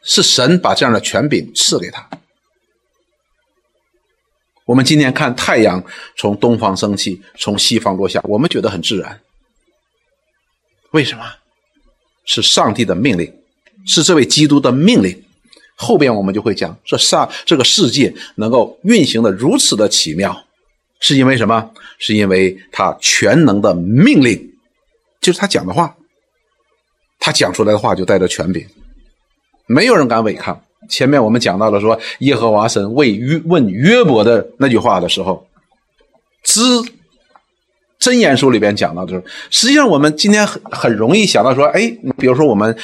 [0.04, 2.08] 是神把这样的权柄赐给他。
[4.66, 5.84] 我们今天看太阳
[6.16, 9.20] 从东方升起，从西方落下，我们觉得很自然。
[10.92, 11.24] 为什么？
[12.26, 13.32] 是上帝的命令，
[13.86, 15.24] 是这位基督的命令。
[15.76, 20.45] 后边我们就会讲，这上这个世界能够运行的如此的奇妙。
[21.08, 21.70] 是因为什么？
[22.00, 24.52] 是因为他全能的命令，
[25.22, 25.96] 就是他讲的话，
[27.20, 28.66] 他讲出来的话就带着权柄，
[29.68, 30.60] 没有人敢违抗。
[30.90, 35.46] 前面我们讲到了说，耶和华神为约问约伯的那句话的时候，
[36.44, 36.60] 知
[38.00, 42.76] 真言书里边讲到的时候，实际上我们今天很很容易想到说，哎，比如说我们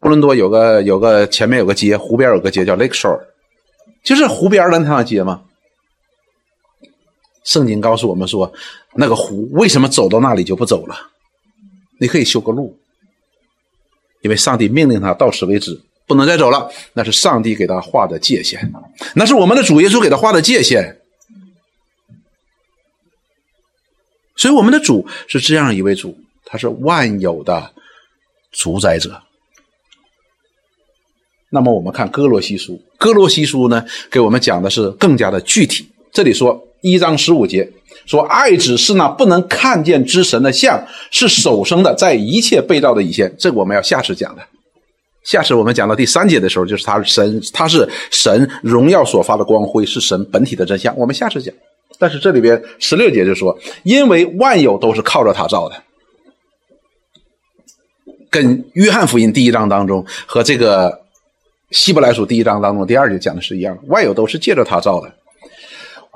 [0.00, 3.20] 多伦多有个有个前面有个街，湖边有个街叫 Lake Shore，
[4.02, 5.42] 就是湖边的那条街嘛。
[7.46, 8.52] 圣经告诉我们说，
[8.94, 10.94] 那个湖为什么走到那里就不走了？
[11.98, 12.76] 你可以修个路，
[14.20, 16.68] 因为上帝命令他到此为止，不能再走了。
[16.92, 18.70] 那是上帝给他画的界限，
[19.14, 21.00] 那是我们的主耶稣给他画的界限。
[24.34, 27.72] 所以我们的主是这样一位主，他是万有的
[28.50, 29.22] 主宰者。
[31.48, 35.88] 那么我们看哥罗西书，哥罗西书呢，给我们讲的是更加的具体。
[36.16, 36.62] 这里说。
[36.82, 37.68] 一章十五节
[38.06, 44.42] 说：“爱子是那不能看见之神的像，是首生的，在一切被造的以前。”这个我们要下次讲的。
[45.24, 50.96] 下次我们讲到第三节的时候，就是他神，他是神荣耀所发的光辉，是神本体的真相。
[50.96, 51.52] 我们下次讲。
[51.98, 55.74] 但是这里边十六节就说：“因为万有都是靠着他造的。”
[58.30, 61.00] 跟约翰福音第一章当中和这个
[61.72, 65.12] 希伯来书第一章当中第二节讲的是一样，万有都是借着他造的。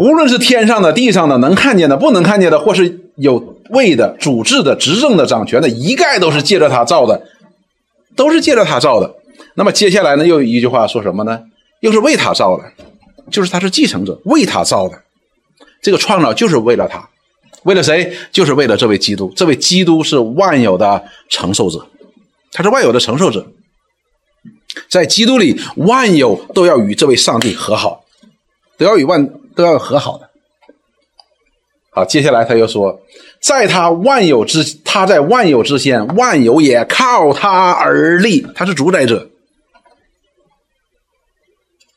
[0.00, 7.22] 无论是天上的、地上的、能看见的、不能看见的，或是有位的、主治的、执政的、掌权的，一概都是借着他造的，
[8.16, 9.14] 都是借着他造的。
[9.56, 11.42] 那么接下来呢，又有一句话说什么呢？
[11.80, 12.64] 又是为他造的，
[13.30, 14.98] 就是他是继承者，为他造的。
[15.82, 17.06] 这个创造就是为了他，
[17.64, 18.10] 为了谁？
[18.32, 19.30] 就是为了这位基督。
[19.36, 21.86] 这位基督是万有的承受者，
[22.52, 23.46] 他是万有的承受者。
[24.88, 28.02] 在基督里，万有都要与这位上帝和好，
[28.78, 29.30] 都要与万。
[29.54, 30.30] 都要和好的。
[31.92, 33.00] 好，接下来他又说，
[33.40, 38.46] 在他万有之，他在万有之先，万有也靠他而立。
[38.54, 39.28] 他是主宰者，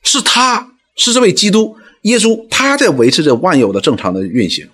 [0.01, 4.67] 是他是这位基督耶稣，他在维持着万有的正常的运行。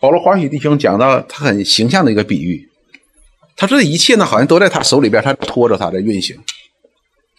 [0.00, 2.68] 保罗华许弟兄讲到他很形象的一个比喻，
[3.56, 6.38] 他说这一切呢，好像都在他手里边，他拖着他的运行。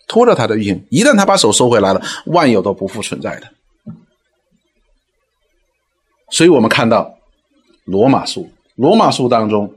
[0.09, 0.85] 拖着他的运行。
[0.89, 3.47] 一旦他把手收回来了，万有都不复存在的。
[6.29, 7.17] 所以我们看到
[7.85, 9.73] 罗马书，罗马书当中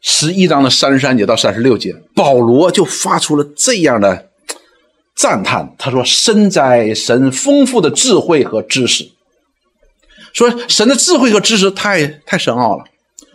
[0.00, 4.28] 十一章的三十三节到三十六节，保罗就发出了这样的
[5.14, 5.74] 赞叹。
[5.78, 9.10] 他说：“深哉，神丰富的智慧和知识。”
[10.32, 12.84] 说神的智慧和知识太太深奥了，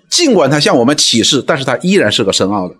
[0.09, 2.75] 尽管他向我们启示，但是他依然是个深奥的。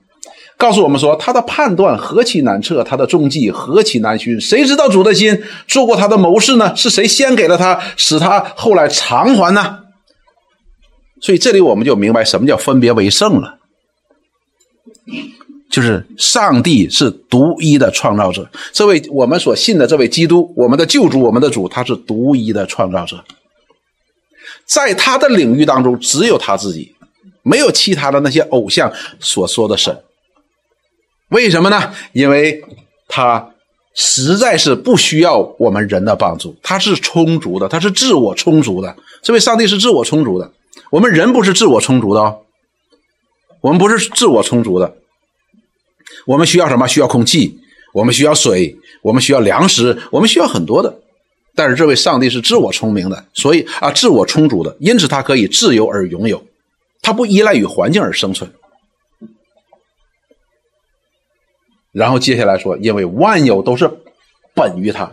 [0.57, 4.39] 告诉我们说，他的判断何其难测，他的踪迹何其难寻。
[4.39, 5.37] 谁知道主的心？
[5.67, 6.73] 做过他的谋士呢？
[6.75, 9.79] 是谁先给了他，使他后来偿还呢？
[11.21, 13.57] 所以这里我们就明白什么叫分别为圣了，
[15.69, 18.49] 就是上帝是独一的创造者。
[18.71, 23.23] 这位我们所信的这位基督，我们的救主，我们的主，他是独一的创造者。
[24.65, 26.95] 在他的领域当中，只有他自己，
[27.43, 29.97] 没有其他的那些偶像所说的神。
[31.29, 31.91] 为什么呢？
[32.13, 32.63] 因为
[33.07, 33.51] 他
[33.93, 38.95] 实在是不需要我们人的帮助，他是充足的，他是自我充足的。
[39.21, 40.51] 这位上帝是自我充足的，
[40.91, 42.41] 我们人不是自我充足的哦，
[43.61, 44.95] 我们不是自我充足的。
[46.27, 46.87] 我们需要什么？
[46.87, 47.59] 需要空气，
[47.93, 50.99] 我们需要水，我们需要粮食，我们需要很多的。
[51.55, 56.43] 但是这位上帝是自我聪明的，所以啊，自我充足的，因此他可以自由而拥有，
[57.01, 58.51] 他不依赖于环境而生存。
[61.95, 63.89] 然后接下来说，因为万有都是
[64.53, 65.09] 本于他，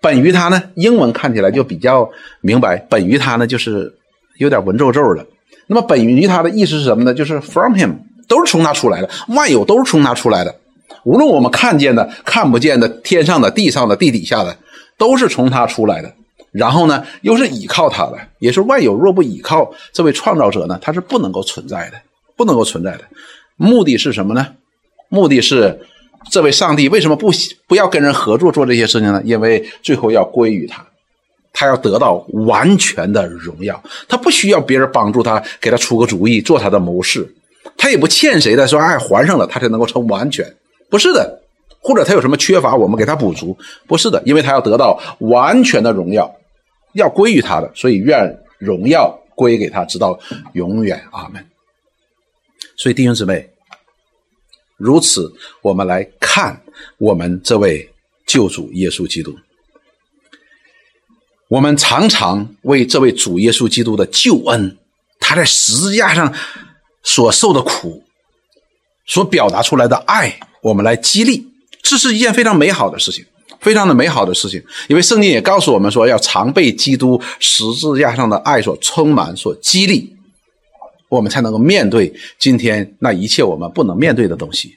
[0.00, 2.10] 本于他呢，英文看起来就比较
[2.40, 3.94] 明白，本于他呢就是
[4.38, 5.24] 有点文绉绉的。
[5.68, 7.14] 那么本于他的意思是什么呢？
[7.14, 7.92] 就是 from him，
[8.26, 10.54] 都是从他出来的，万有都是从他出来的，
[11.04, 14.56] 无论我们看见的、看不见的、天上的、地上的、地底下的。
[14.98, 16.10] 都是从他出来的，
[16.52, 21.98] 然后呢，又是倚靠他的，也是万有若不倚靠这位创造者呢，他是不能够存在的，
[22.34, 23.00] 不能够存在的。
[23.56, 24.46] 目的是什么呢？
[25.10, 25.78] 目的是
[26.30, 27.30] 这位上帝为什么不
[27.66, 29.22] 不要跟人合作做这些事情呢？
[29.24, 30.84] 因为最后要归于他，
[31.52, 37.26] 他要得到完全的荣耀，他不需要别人帮助他，给他出个主意，做他的谋士，
[37.76, 40.44] 他也不欠谁的，说哎还上了，他才能够成完全，
[40.90, 41.42] 不是的。
[41.80, 43.56] 或者他有什么缺乏，我们给他补足，
[43.86, 46.34] 不是的，因为他要得到完全的荣耀，
[46.94, 50.18] 要归于他的，所以愿荣耀归给他，直到
[50.54, 51.00] 永远。
[51.12, 51.46] 阿门。
[52.76, 53.48] 所以弟兄姊妹，
[54.76, 56.62] 如此我们来看
[56.98, 57.90] 我们这位
[58.26, 59.34] 救主耶稣基督，
[61.48, 64.76] 我们常常为这位主耶稣基督的救恩，
[65.20, 66.34] 他在十字架上
[67.02, 68.04] 所受的苦，
[69.06, 71.46] 所表达出来的爱，我们来激励。
[71.82, 73.24] 这是一件非常美好的事情，
[73.60, 74.60] 非常的美好的事情。
[74.88, 80.15] 因为圣经也告诉我们说，要常被基督十字架上的爱所充满、所激励，
[81.08, 84.76] 我们才能够面对今天那一切我们不能面对的东西。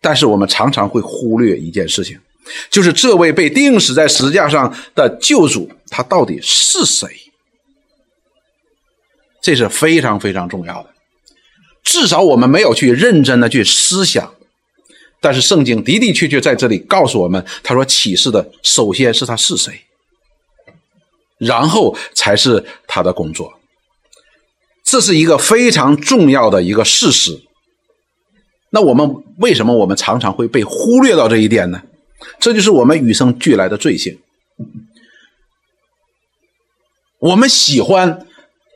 [0.00, 2.18] 但是我们常常会忽略一件事情，
[2.70, 7.08] 就是这位被钉死在十字架上的救主，他到底是谁？
[9.42, 10.90] 这是非常非常重要的。
[11.82, 14.34] 至少我们没有去认真的去思想。
[15.22, 19.78] 但是圣经的的确确在这里告诉我们，他说启示的首先是他是谁，
[21.36, 23.52] 然后才是他的工作，
[24.90, 27.40] 这是一个非常重要的一个事实。
[28.70, 31.80] 那我们为什么我们常常会被忽略到这一点呢？
[32.40, 34.18] 这就是我们与生俱来的罪性。
[37.20, 38.26] 我们喜欢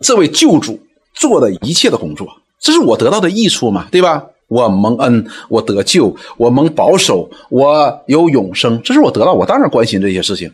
[0.02, 0.80] 这位救主
[1.14, 2.28] 做的一切的工作，
[2.60, 4.24] 这是我得到的益处嘛，对吧？
[4.46, 10.52] 我蒙恩，我得救，我蒙保守，我有永生，这是我得到，我当然关心这些事情，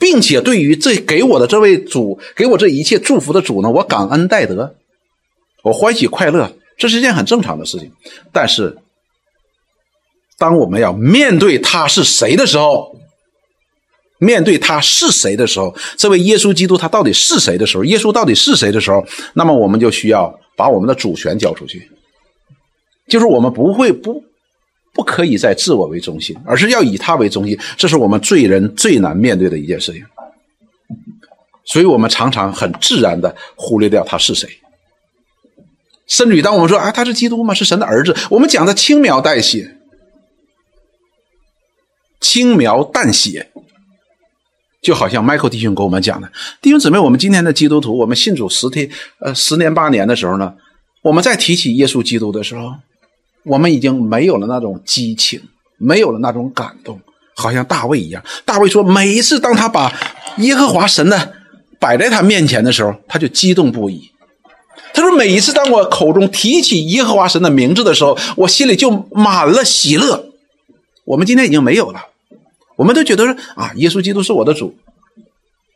[0.00, 4.74] 并且对于这给我的这位主，给我这一切祝福的主呢，我感恩戴德，
[5.62, 7.90] 我欢喜快乐，这是一件很正常的事情。
[8.32, 8.76] 但是，
[10.38, 12.96] 当我们要面对他是谁的时候，
[14.18, 19.04] 面对他是谁的时候，这位耶稣基督他到底是谁的时候，耶稣到底是谁的时候，
[19.34, 21.90] 那么我们就需要把我们的主权交出去。
[23.08, 24.22] 就是我们不会不
[24.94, 27.58] 不可以在自我为中心，而是要以他为中心。
[27.76, 30.02] 这是我们罪人最难面对的一件事情。
[31.64, 34.48] 所以我们常常很自然的忽略掉他是谁。
[36.10, 37.54] 甚至于当我们说啊他是基督吗？
[37.54, 39.78] 是神的儿子，我们讲的轻描淡写，
[42.20, 43.50] 轻描淡写，
[44.82, 46.30] 就好像 Michael 弟兄跟我们讲的，
[46.60, 48.90] 弟兄姊妹，我们今天的基督徒，我们信主十天
[49.20, 50.52] 呃十年八年的时候呢，
[51.02, 52.74] 我们在提起耶稣基督的时候。
[53.42, 55.40] 我们已经没有了那种激情，
[55.78, 57.00] 没有了那种感动，
[57.34, 58.22] 好像大卫一样。
[58.44, 59.90] 大卫说，每一次当他把
[60.36, 61.32] 耶和华神的
[61.78, 64.10] 摆在他面前的时候，他就激动不已。
[64.92, 70.30] 他说，每一次当我口中提起耶和华神的名字的时候，我心里就满了喜乐。
[71.04, 72.06] 我们今天已经没有了。
[72.76, 74.74] 我们都觉得说啊，耶稣基督是我的主，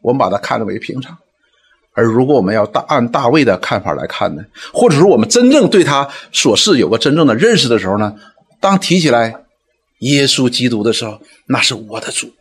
[0.03, 1.19] 我们把它看为平常。
[1.93, 4.43] 而如果我们要大按大卫的看法来看呢，
[4.73, 8.15] 或者说我们真正对他所事有个真正的认识的时候呢，
[8.61, 9.45] 当提起来
[10.01, 12.33] 耶稣基督的时候，那是我的主。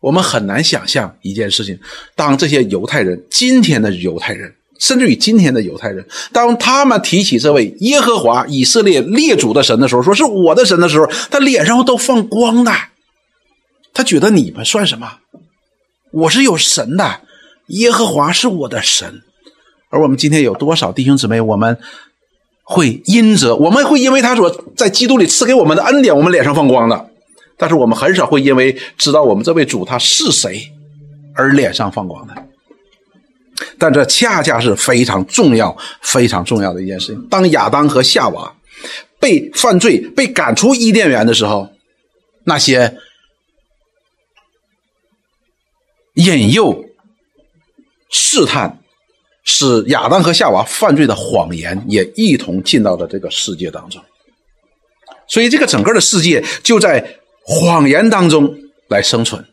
[0.00, 1.78] 我们很难想象一件事情：
[2.16, 4.52] 当这些犹太人，今天的犹太人，
[4.82, 12.72] 甚至于今天的犹太人，当他们提起这位耶和华以色列列祖的神的时候，说是我的神的时候，他脸上都放光的。
[13.94, 15.18] 他觉得你们算什么？
[16.10, 17.20] 我是有神的，
[17.68, 19.22] 耶和华是我的神。
[19.88, 21.78] 而我们今天有多少弟兄姊妹，我们
[22.64, 27.08] 会因着我们会因为他所在基督里赐给我们的恩典，我们脸上放光的。
[27.56, 30.72] 但是我们很少会因为知道我们这位主他是谁
[31.36, 32.34] 而脸上放光的，
[33.82, 37.28] 但这恰恰是非常重要、非常重要的一件事情。
[37.28, 38.54] 当亚当和夏娃
[39.18, 41.68] 被犯罪、被赶出伊甸园的时候，
[42.44, 42.96] 那些
[46.14, 46.84] 引诱、
[48.08, 48.78] 试探，
[49.42, 54.00] 使亚当和夏娃犯罪的谎言也一同进到了这个世界当中，
[55.26, 57.18] 所以这个整个的世界就在。
[57.44, 58.56] 谎言当中
[58.88, 59.44] 来生存，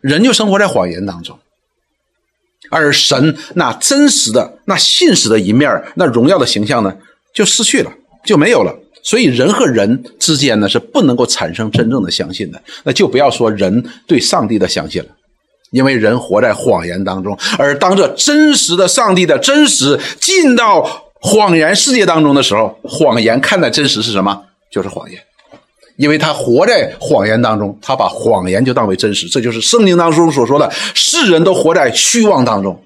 [0.00, 1.38] 人就生活在谎言当中，
[2.72, 6.90] 而神那真实的、那信实的一面、那荣耀的形象呢，
[7.34, 7.92] 就失去了，
[8.24, 8.74] 就没有了。
[9.02, 12.62] 所以人和人之间呢，是不能够产生真正的相信的。
[12.82, 15.08] 那就不要说人对上帝的相信了，
[15.70, 17.38] 因为人活在谎言当中。
[17.58, 20.82] 而当这真实的上帝的真实进到
[21.20, 24.44] 谎言世界当中的时候，谎言看待真实是什么？
[24.70, 25.20] 就是谎言。
[25.96, 32.82] 因为他活在谎言当中，他把谎言就当为真实，这就是圣经当中所说的“世人都活在虚妄当中”。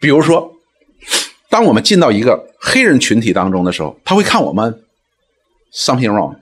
[0.00, 0.54] 比如说，
[1.48, 4.84] 当我们进到一个黑人群体当中的时候，他会看我们
[5.72, 6.36] something wrong，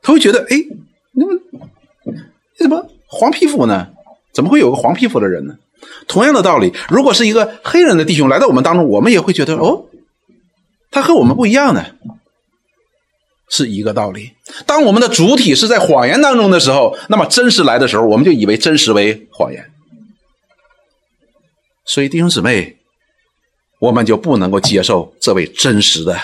[0.00, 0.56] 他会觉得：哎，
[1.10, 1.40] 你们
[2.04, 3.88] 你怎么黄皮肤呢？
[4.32, 5.58] 怎么会有个黄皮肤的人呢？
[6.06, 9.86] 同样的道理，如果是一个黑人的弟兄来到我们当中，我们也会觉得哦，
[10.90, 11.84] 他和我们不一样呢，
[13.48, 14.32] 是一个道理。
[14.66, 19.70] 当我们的主体是在谎言当中的时候，那么真实来的时候，我们就以为真实为谎言。
[21.84, 22.78] 所以弟兄姊妹，
[23.78, 26.18] 我们就不能够接受这位真实的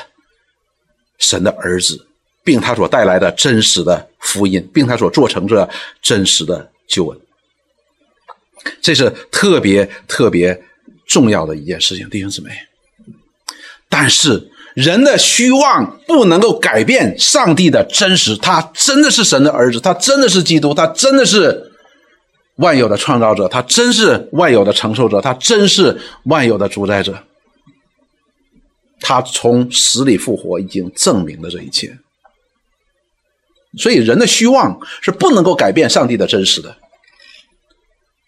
[1.18, 2.06] 神的儿子，
[2.42, 5.68] 并他所带来的真实的福音，并他所做成这
[6.02, 7.20] 真实的救恩。
[8.80, 10.62] 这是特别特别
[11.06, 12.50] 重要的一件事情，弟兄姊妹。
[13.88, 21.72] 但是人的虚妄不能够改变上帝的真实，他真的是神的儿子，他真的是基督，他真的是
[22.56, 27.22] 万有的创造者，他真是万有的承受者，他真是万有的主宰者。
[29.00, 31.98] 他从死里复活，已经证明了这一切。
[33.78, 36.76] 所以人的虚妄是不能够改变上帝的真实的。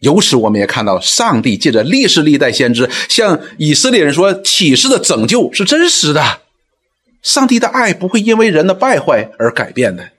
[0.00, 6.40] 由此，我们也看到，上帝借着历史历代先知向以色列人说，启示的拯救是真实的。
[7.22, 10.10] 上帝的爱不会因为人的败坏而改变的。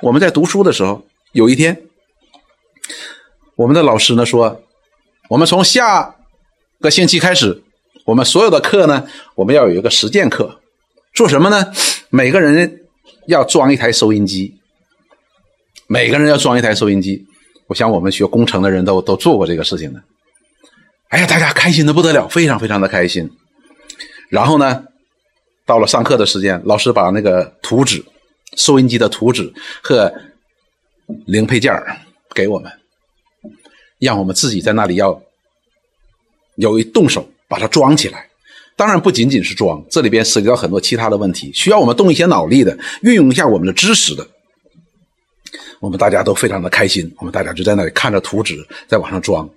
[0.00, 1.82] 我们在读书的时候，有一天，
[3.54, 4.62] 我们的老师呢说，
[5.28, 6.16] 我们从下
[6.80, 7.62] 个星期开始，
[8.06, 9.06] 我们所有的课呢，
[9.36, 10.60] 我们要有一个实践课，
[11.12, 11.72] 做什么呢？
[12.08, 12.86] 每个人
[13.26, 14.58] 要装一台收音机，
[15.86, 17.27] 每个人要装一台收音机。
[17.68, 20.02] 我想，我们学工程的人都都做过这个事情的。
[21.08, 23.30] 哎呀，大家开心的不得了，非常非常的开心。
[24.30, 24.84] 然后呢，
[25.66, 28.02] 到了上课的时间，老师把那个图纸、
[28.56, 29.52] 收音机的图纸
[29.82, 30.12] 和
[31.26, 31.72] 零配件
[32.34, 32.72] 给我们，
[33.98, 35.22] 让我们自己在那里要
[36.56, 38.26] 有一动手把它装起来。
[38.76, 44.26] 当然，不仅仅是装，这里边涉及到很多其他的问题，需要我们动一些脑力的，运用一下我们的知识的。
[45.80, 48.56] 我们大家都非常的开心，我们大家就在那里看着图纸
[48.88, 49.48] 在往上装，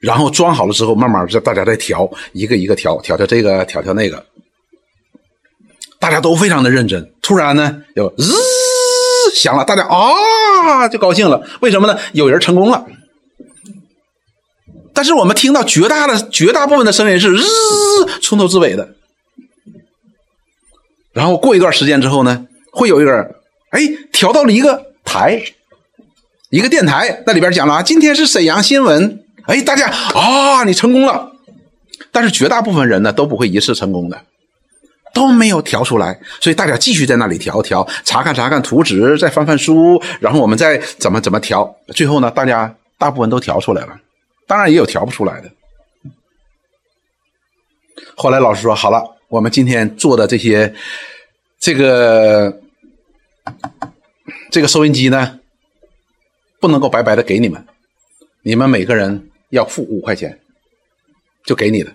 [0.00, 4.24] 然后装好了之后，慢慢在大家在调，一个一个调，调调这个，调调那个，
[5.98, 7.12] 大家都非常的认真。
[7.20, 8.24] 突然呢，有日
[9.34, 11.98] 响了，大家啊就高兴了，为什么呢？
[12.12, 12.86] 有人成功了。
[14.94, 17.42] 但是我们听到绝大的绝大部分的声音是日
[18.22, 18.94] 从头至尾的，
[21.12, 23.34] 然后过一段时间之后呢，会有一个人
[23.72, 25.42] 哎调到了一个台。
[26.50, 31.32] 一个电台那里边讲了啊，今天是沈阳新闻，哎，大家啊，你成功了。
[32.12, 34.20] 但是绝大部分人呢都不会一次成功的，
[35.12, 43.98] 都没有调出来，所以大家继续在那里调调，查看查看图纸，再翻翻书，然后我们再怎么怎么调，最后呢，大家大部分都调出来了，
[44.46, 45.50] 当然也有调不出来的。
[48.14, 50.74] 后来老师说：“好了，我们今天做的这些，
[51.58, 52.60] 这个
[54.50, 55.38] 这个收音机呢，
[56.66, 57.64] 不能够白白的给你们，
[58.42, 60.40] 你们每个人要付五块钱，
[61.44, 61.94] 就给你的。”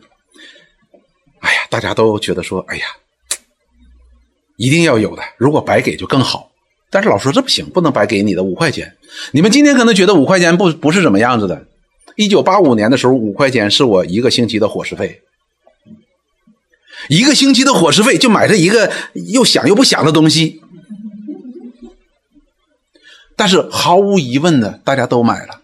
[1.41, 2.86] 哎呀，大家都觉得说：“哎呀，
[4.55, 6.49] 一定要有的，如果白给就更好。”
[6.89, 8.95] 但是老师说这不行，不能白给你的五块钱。
[9.34, 11.67] 你们今天可能觉得五块钱不不是怎么样子的。
[12.15, 15.22] 一九八五年的时候，五块钱是我一个星期的伙食费，
[17.09, 20.61] 一个星期的伙食费就买这一个又响又不响的东西。
[23.41, 25.61] 但是毫无疑问的，大家都买了，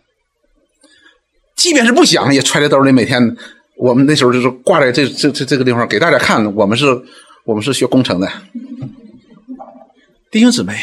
[1.56, 2.92] 即便是不想也揣在兜里。
[2.92, 3.38] 每天
[3.76, 6.88] 我们那时候就是挂在这这这这个地方给大家看，我们是
[7.46, 8.28] 我们是学工程的
[10.32, 10.74] 弟兄姊妹。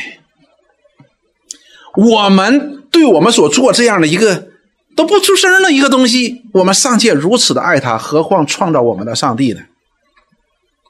[1.97, 4.51] 我们对我们所做这样的一个
[4.95, 9.63] 都不出声的一个东西，我们尚且如此的爱他，何况创造我们的上帝呢？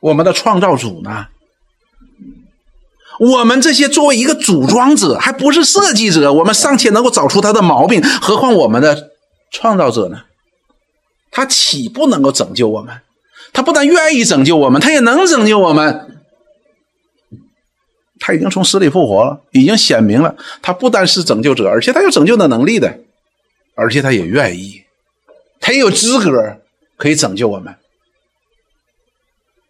[0.02, 1.28] 我们的创造主呢？
[3.20, 9.10] 我们这些作为一个组装者，还不是设计者，我们尚且能够找出他的毛病，何况我们的
[9.50, 10.22] 创造者呢？
[11.30, 13.00] 他岂不能够拯救我们？
[13.52, 16.10] 他不但愿意拯救我们，他也能拯救我们。
[18.20, 23.00] 他已经从死里复活了，已经显明了，他不单是拯救者，而且他有拯救的能力的，
[23.74, 24.82] 而且他也愿意，
[25.60, 26.56] 他也有资格
[26.96, 27.74] 可以拯救我们。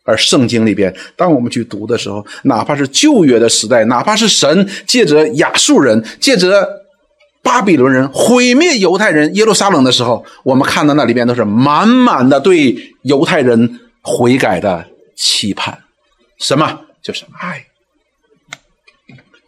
[0.05, 6.69] 而圣经里边，当我们去读的时候，哪怕是旧约的时代，哪怕是神借着亚述人、借着
[7.43, 14.87] 巴比伦人毁灭犹太人耶路撒冷的时候，我们看到那里边都是满满的对犹太人悔改的
[15.17, 15.79] 期盼，
[16.39, 16.81] 什么？
[17.03, 17.65] 就是爱。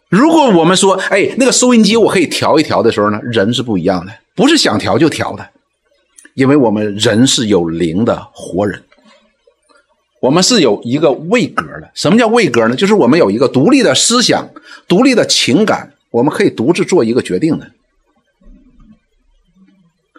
[0.09, 5.49] 如果我们说，哎，那个收音机我可以调一调的时候呢，人是不一样的，不是想调就调的，
[6.33, 8.81] 因为我们人是有灵的活人，
[10.19, 11.91] 我们是有一个位格的。
[11.93, 12.75] 什么叫位格呢？
[12.75, 14.49] 就是我们有一个独立的思想、
[14.87, 17.71] 独立的情感，我们可以独自做一个决定的。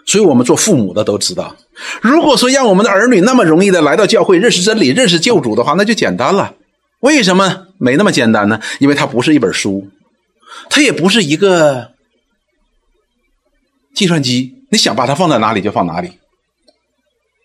[0.07, 1.55] 所以，我们做父母的都知道，
[2.01, 6.55] 如果说让我们的儿女那么容易的来到教会认识真理、认识救主的话，那就简单了。
[7.01, 8.59] 为什么没那么简单呢？
[8.79, 9.89] 因为它不是一本书，
[10.71, 11.91] 它也不是一个
[13.93, 16.13] 计算机，你想把它放在哪里就放哪里。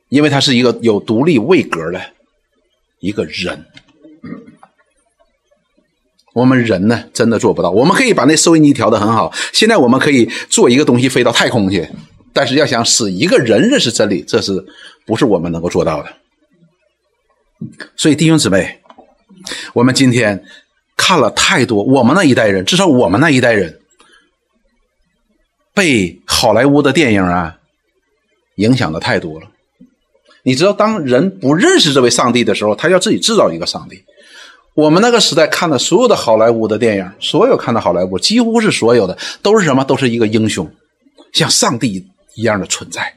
[0.08, 2.00] 因为它是一个有独立位格的
[3.04, 3.66] 一个人。
[6.34, 7.70] 我们人呢，真的做不到。
[7.70, 11.88] 我们可以把那收音机调得很好，现在我们可以做一个东西飞到太空去，
[12.32, 14.66] 但是要想使一个人认识真理，这是
[15.06, 16.14] 不是我们能够做到的？
[17.98, 18.80] 所以弟兄姊妹。
[19.74, 20.42] 我们今天
[20.96, 23.82] 看了太多，我们那一代人，至少我们那一代人，
[25.74, 27.58] 被好莱坞的电影啊
[28.56, 29.48] 影响的太多了。
[30.44, 34.04] 你知道，当人不认识这位上帝的时候，他要自己制造一个上帝。
[34.76, 39.84] 我们那个时代看的所有的好莱坞的电影，所有看的好莱坞，几乎是所有的都是什么？
[39.86, 40.70] 都是一个英雄，
[41.32, 43.14] 像上帝一样的存在。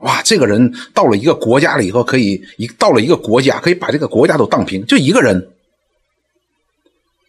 [0.00, 5.48] 哇，这个人到了一个国家了以后，可以一到了一个国家，可以把这个国家都荡平，就一个人。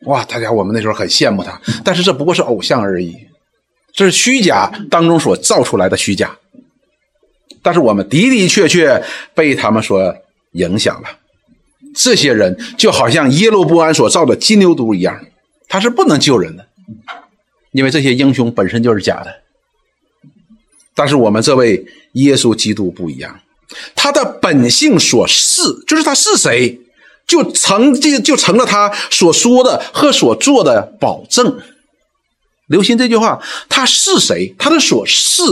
[0.01, 3.15] 哇，大家我们那时候很羡慕他，但是这不过是偶像而已，
[3.93, 6.37] 这是虚假当中所造出来的虚假。
[7.65, 9.03] 但是我们的的确确
[9.33, 10.15] 被他们所
[10.51, 11.09] 影响了。
[11.95, 15.19] 这些人就好像耶路伯安所造的金牛犊一样，
[15.67, 16.67] 他是不能救人的，
[17.71, 19.33] 因为这些英雄本身就是假的。
[20.93, 21.85] 但是我们这位。
[22.15, 23.41] 耶稣基督不一样，
[23.93, 26.79] 他的本性所示，就是他是谁，
[27.27, 31.59] 就成就就成了他所说的和所做的保证。
[32.67, 35.43] 留心这句话，他是谁，他的所示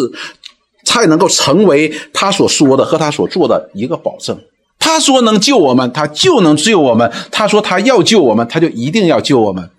[0.83, 4.39] 才能够成为他所说的和他所做的一个保证。
[4.79, 9.69] 他说能救我们，他就能救我们；他说他要救我们，他就一定要救我们。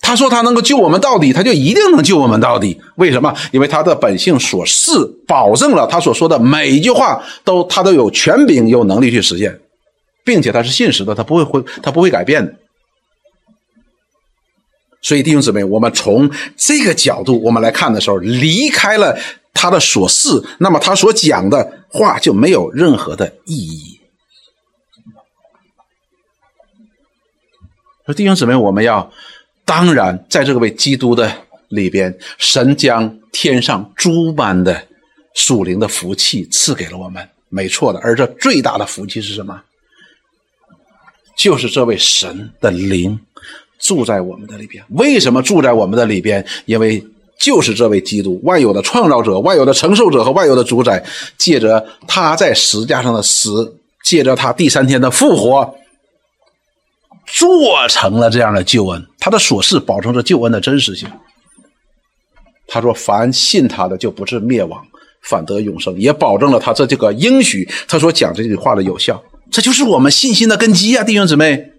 [0.00, 2.80] 他说他能够救我们到底，他就一定能救我们到底。
[2.96, 3.34] 为什么？
[3.52, 4.90] 因为他的本性所示，
[5.26, 9.58] 保证了他所说的每一句话都他都有权柄、有能力去实现，
[10.24, 12.52] 并且他是信实的，他不会会他不会改变的。
[15.02, 19.16] 所以弟兄姊妹，我们从这个角度我们来看的时候，离开了
[19.56, 20.28] 他的所示，
[20.58, 23.98] 那么他所讲的话就没有任何的意义。
[28.04, 29.10] 说弟兄姊妹，我们要。
[29.68, 31.28] 当然，在这个位基督的
[31.70, 34.86] 里边，神将天上诸般的
[35.34, 37.98] 属灵的福气赐给了我们，没错的。
[37.98, 39.60] 而这最大的福气是什么？
[41.36, 43.18] 就是这位神的灵
[43.80, 44.84] 住在我们的里边。
[44.90, 46.46] 为什么住在我们的里边？
[46.66, 47.04] 因为
[47.38, 51.04] 就是这位基督，万有的创造者、万有的承受者和万有的主宰，
[51.36, 55.74] 借着他在石架上的死，借着他第三天的复活，
[57.26, 59.06] 做成了这样的救恩。
[59.18, 61.08] 他的所事保证着救恩的真实性。
[62.66, 64.84] 他说：“凡信他的，就不至灭亡，
[65.22, 67.68] 反得永生。”也保证了他这这个应许。
[67.86, 69.22] 他所讲这句话的有效，
[69.52, 71.75] 这就是我们信心的根基啊，弟兄姊妹。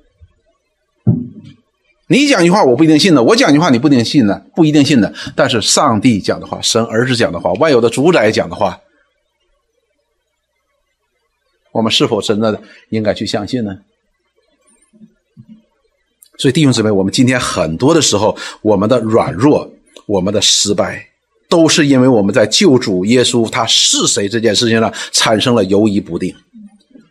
[2.07, 5.13] 你讲一句话，我不一定信的；我讲一句话，你不一定信的，不一定信的。
[5.35, 8.79] 但是上帝讲的话，神儿子讲的话，万有的主宰讲的话，
[11.71, 13.77] 我们是否真的应该去相信呢？
[16.37, 19.71] 所以弟兄姊妹，我们今天很多的时候，我们的软弱。
[20.05, 21.05] 我们的失败，
[21.49, 26.33] 都是因为我们在救主耶稣他是谁这件事情上产生了犹疑不定，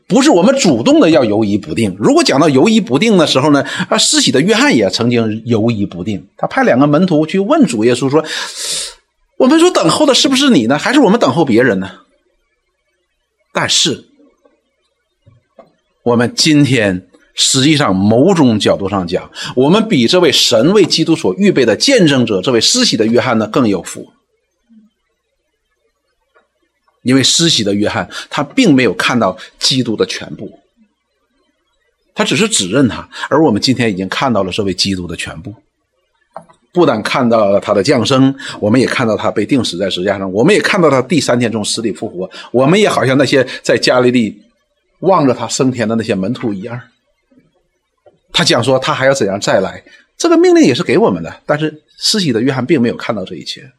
[0.08, 1.96] 不是我们主动的要犹疑不定。
[1.98, 8.24] 如果讲到犹疑不定的时候呢，啊，施洗的约翰也曾经犹疑不定，他派两个门徒去问主耶稣说
[9.38, 10.78] ：“我们说等候的是不是你呢？
[10.78, 11.90] 还是我们等候别人呢？”
[13.52, 14.04] 但是，
[16.02, 17.06] 我们今天。
[17.38, 24.08] 实际上，某种角度上讲，我们比这位神为基督所预备的见证者，这位施洗的约翰呢更有福。
[27.06, 30.58] 因为施洗的约翰，他并没有看到基督的全部，
[32.16, 35.54] 他只是指认他，而我们今天已经看到了这位基督的全部。
[36.72, 44.42] 不但看到了他的降生，我们也看到他被钉死在石架上，我们也看到他第三天从死里复活，我们也好像那些在加利利
[44.98, 46.78] 望着他升天的那些门徒一样。
[48.32, 49.80] 他讲说，他还要怎样再来？
[50.18, 53.70] 这个命令也是给我们的，但是施洗的约翰并没有看到这一切。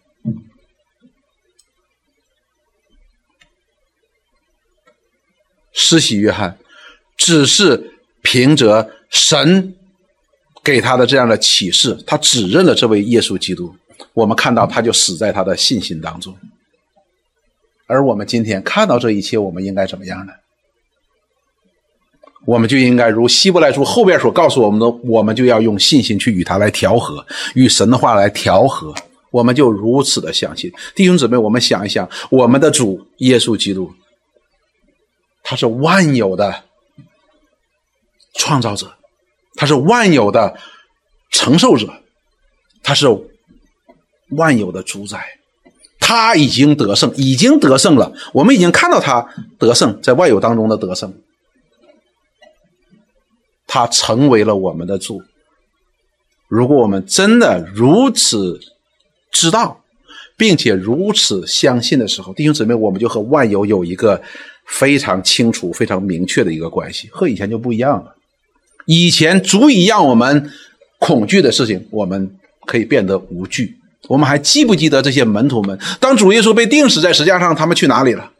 [5.79, 6.57] 施洗约翰
[7.15, 7.91] 只是
[8.23, 9.75] 凭着神
[10.63, 13.73] 给他的这样的启示，他指认了这位耶稣基督。
[14.13, 16.35] 我们看到，他就死在他的信心当中。
[17.85, 20.33] 而我们今天看到这一切，我们应该怎么样呢？
[22.47, 27.23] 我们就应该如希伯来书后边所告诉我们的，我们就要用信心去与他来调和，
[27.53, 28.95] 与神的话来调和。
[29.29, 33.93] 我们就如此的相信，弟兄姊妹，我们想一想，我们的主耶稣基督，
[35.49, 36.65] 他是万有的
[38.33, 38.97] 创造者，
[39.55, 40.59] 他是万有的
[41.31, 41.87] 承受者，
[42.83, 43.07] 他是
[44.31, 45.39] 万有的主宰，
[46.01, 48.11] 他已经得胜，已经得胜了。
[48.33, 49.25] 我们已经看到他
[49.57, 51.17] 得胜，在万有当中的得胜。
[53.65, 55.23] 他成为了我们的主。
[56.49, 58.59] 如果我们真的如此
[59.31, 59.81] 知道，
[60.35, 64.21] 并且如此相信的时候，弟兄姊妹，我们就和万有有一个
[64.67, 68.15] 非常清楚、非常明确的一个关系，和以前就不一样了。
[68.85, 70.51] 以前足以让我们
[70.99, 73.77] 恐惧的事情，我们可以变得无惧。
[74.07, 75.77] 我们还记不记得这些门徒们？
[75.99, 78.31] 当主耶稣被钉死在石架上，他们去哪里了？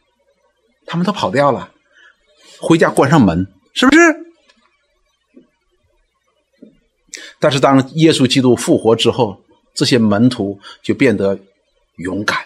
[0.86, 1.70] 他们都跑掉了，
[2.60, 4.00] 回家关上门，是不是？
[7.40, 9.42] 但是，当耶稣基督复活之后，
[9.76, 11.38] 这些门徒就变得
[11.98, 12.38] 勇敢，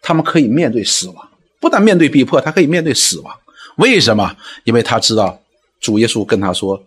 [0.00, 1.28] 他们可以面对死亡，
[1.62, 3.34] 不但面对逼迫，他可以面对死亡。
[3.76, 4.36] 为什么？
[4.64, 5.40] 因为他知道
[5.80, 6.82] 主耶稣跟他说：“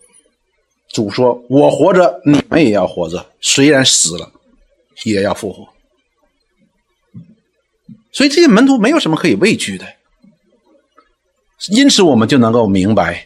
[0.93, 4.30] 主说，我活着，你们也要活着，虽然死了，
[5.05, 5.67] 也要复活。”
[8.11, 9.86] 所以，这些门徒没有什么可以畏惧的。
[11.69, 13.26] 因此，我们就能够明白。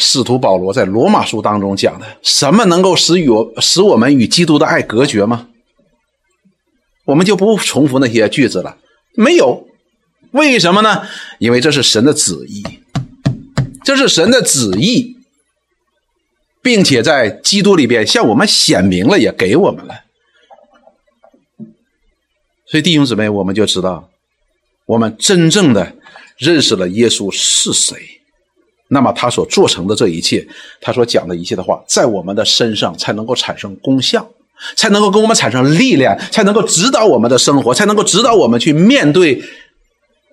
[0.00, 3.28] 使徒保罗在罗马书当中讲的，什么能够使与
[3.60, 5.48] 使我们与基督的爱隔绝吗？
[7.04, 8.78] 我们就不重复那些句子了。
[9.14, 9.67] 没有，
[10.32, 11.02] 为什么呢？
[11.38, 12.62] 因为这是神的旨意，
[13.84, 15.16] 这是神的旨意，
[16.62, 19.94] 并且在基督里边向我们显明了，也给我们了。
[22.66, 24.10] 所以弟兄姊妹，我们就知道，
[24.84, 25.94] 我们真正的
[26.36, 27.96] 认识了耶稣是谁。
[28.90, 30.46] 那么他所做成的这一切，
[30.80, 34.30] 他所讲的一切的话，在我们的身上才能够产生功效，
[34.76, 39.42] 才能够跟我们产生力量，才能够指导我们的生活，才能够指导我们去面对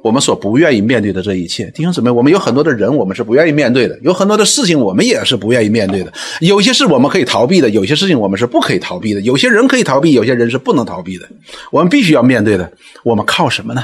[0.05, 1.65] 我们所不愿意面对的这一切。
[1.71, 6.13] 弟兄姊妹，我们有很多的人，我们是不愿意面对的；有很多的事情，我们也是不愿意面对的。
[6.41, 9.21] 有些事我们可以逃避的，有些事情我们是不可以逃避的。
[9.21, 11.27] 有些人可以逃避，有些人是不能逃避的。
[11.71, 12.71] 我们必须要面对的。
[13.03, 13.83] 我们靠什么呢？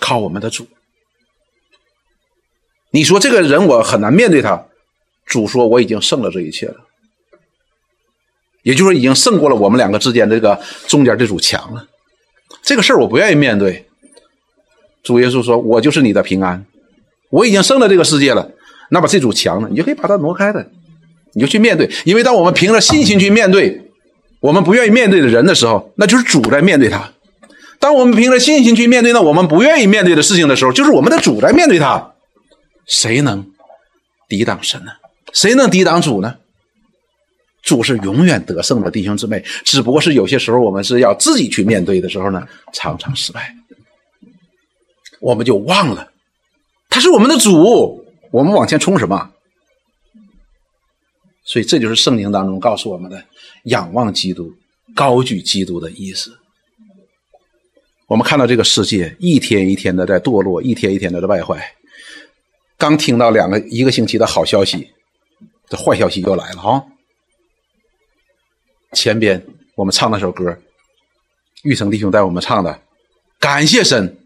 [0.00, 0.66] 靠我们的主。
[2.90, 4.66] 你说这个人我很难面对他，
[5.24, 6.78] 主说我已经胜了这一切了，
[8.64, 11.86] 也就是说已经胜过了我们两个之间的这个中间这堵墙了。
[12.62, 13.86] 这个事儿我不愿意面对。
[15.02, 16.64] 主耶稣说：“我就是你的平安，
[17.30, 18.50] 我已经胜了这个世界了。
[18.90, 20.66] 那把这堵墙呢，你就可以把它挪开的，
[21.34, 21.90] 你就去面对。
[22.04, 23.90] 因为当我们凭着信心去面对
[24.40, 27.12] 我们不愿意面对的人的时候，那就是主在面对他。”
[27.80, 32.12] 当我们凭着信心去面对那我们不愿意面对的事情的时候，就是我们的主在面对它。
[32.86, 33.46] 谁能
[34.26, 34.92] 抵挡神呢？
[35.34, 36.36] 谁能抵挡主呢？
[37.64, 39.42] 主是永远得胜的，弟兄姊妹。
[39.64, 43.54] 只不过是有些时候我们是要自己去面对的时候呢，常常失败，
[45.20, 46.12] 我们就忘了
[46.88, 49.30] 他是我们的主，我们往前冲什么？
[51.42, 53.22] 所以这就是圣经当中告诉我们的
[53.64, 54.52] 仰望基督、
[54.94, 56.38] 高举基督的意思。
[58.06, 61.62] 我们看到这个世界一天一天的在堕落，一天一天的在败坏。
[62.76, 64.88] 刚听到两个一个星期的好消息，
[65.68, 66.84] 这坏消息又来了啊！
[68.94, 70.56] 前边我们唱那首歌，
[71.64, 72.78] 玉成弟兄带我们唱的，
[73.38, 74.16] 感谢神。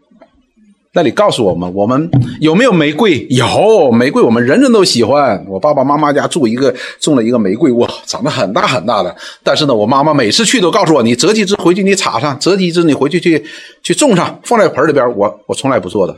[0.91, 2.09] 那里告诉我们，我们
[2.41, 3.27] 有没有玫瑰？
[3.29, 5.45] 有玫瑰，我们人人都喜欢。
[5.47, 9.15] 我爸爸妈妈家住一个种了一个玫瑰，哇，长得很大很大的。
[9.43, 13.45] 但是呢，我妈妈每次去都告诉我，你折几枝回去，你插上；折几枝你回去去
[13.83, 15.15] 去种上，放在盆里边。
[15.15, 16.13] 我我从来不做的，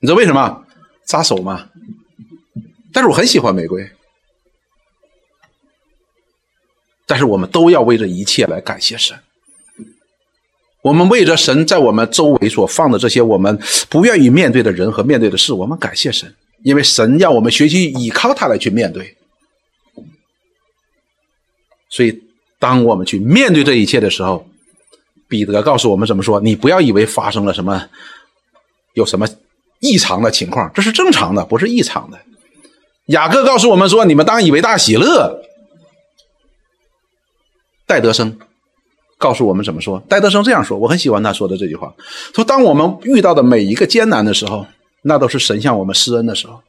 [0.00, 0.64] 你知道为什么？
[1.06, 1.66] 扎手吗？
[2.92, 3.88] 但是我很喜欢玫瑰。
[7.06, 9.16] 但是我们都要为这一切来感谢神。
[10.82, 13.56] 我们为着神在我们周围所放的这些我们
[13.88, 16.34] 不愿意面对的人和面对的事，我们感谢神，
[16.64, 19.16] 因为神要我们学习依靠他来去面对。
[21.88, 22.20] 所以，
[22.58, 24.44] 当我们去面对这一切的时候，
[25.28, 27.88] 彼得告诉我们怎么说：你不要以为发生了什么，
[28.94, 29.28] 有什么
[29.78, 32.18] 异常的情况，这是正常的，不是异常的。
[33.06, 35.44] 雅各告诉我们说：你们当以为大喜乐。
[37.92, 38.38] 戴德生。
[39.18, 40.02] 告诉我们怎么说？
[40.08, 41.94] 戴德生这样说，我很喜欢他说的这句话：
[42.34, 44.66] 说当我们遇到的每一个艰难的时候，
[45.02, 46.60] 那都是神向我们施恩的时候。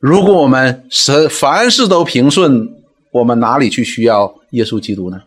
[0.00, 2.82] 如果我们神凡事都平顺，
[3.12, 5.22] 我们哪里去需要耶稣基督呢？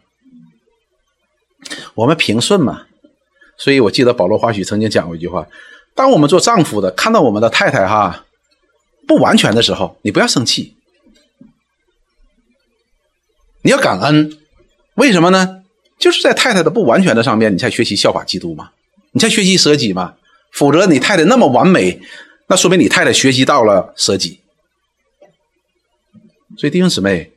[1.93, 2.81] 我们平顺嘛。
[3.57, 5.47] 所以我记得保罗华许曾经讲过一句话：
[5.93, 8.25] 当我们做丈夫的看到我们的太太哈
[9.07, 10.75] 不完全的时候，你不要生气，
[13.61, 14.37] 你要感恩。
[14.95, 15.63] 为什么呢？
[15.97, 18.71] 就是在太太的不完全的上面，你才学习效法基督嘛，
[19.11, 20.15] 你才学习舍己嘛。
[20.51, 22.01] 否则你太太那么完美，
[22.47, 24.39] 那说明你太太学习到了舍己。
[26.57, 27.31] 所以弟兄姊妹，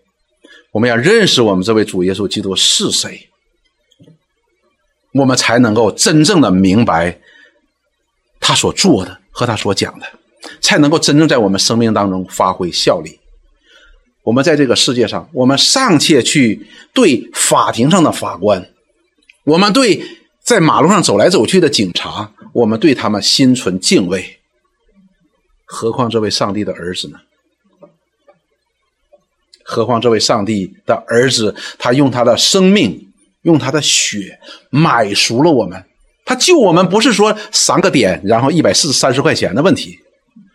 [0.73, 3.29] 我们要认识我们这位主耶稣基督是谁，
[5.13, 7.21] 我们才能够真正的明白
[8.41, 10.07] 他所做的和他所讲的，
[10.61, 13.21] 才能够真正在我们生命当中发挥效力。
[14.25, 18.71] 我们在这个世界上，我们尚且去对法庭上的法官，
[19.45, 20.03] 我们对
[20.43, 24.39] 在马路上走来走去的警察，我们对他们心存敬畏，
[25.67, 27.19] 何况这位上帝的儿子呢？
[29.63, 33.13] 何况这位上帝的儿子，他用他的生命，
[33.43, 34.39] 用他的血
[34.71, 35.85] 买赎了我们，
[36.25, 39.99] 他救我们不是说三个点，然后一百四三十块钱的问题。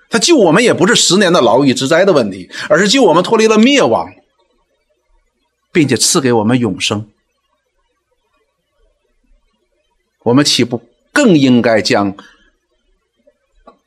[0.09, 4.11] 他救我们也不是十年的牢狱之灾的问题，而是救我们脱离了灭亡，
[5.71, 7.07] 并且赐给我们永生。
[10.23, 10.81] 我们岂不
[11.13, 12.15] 更应该将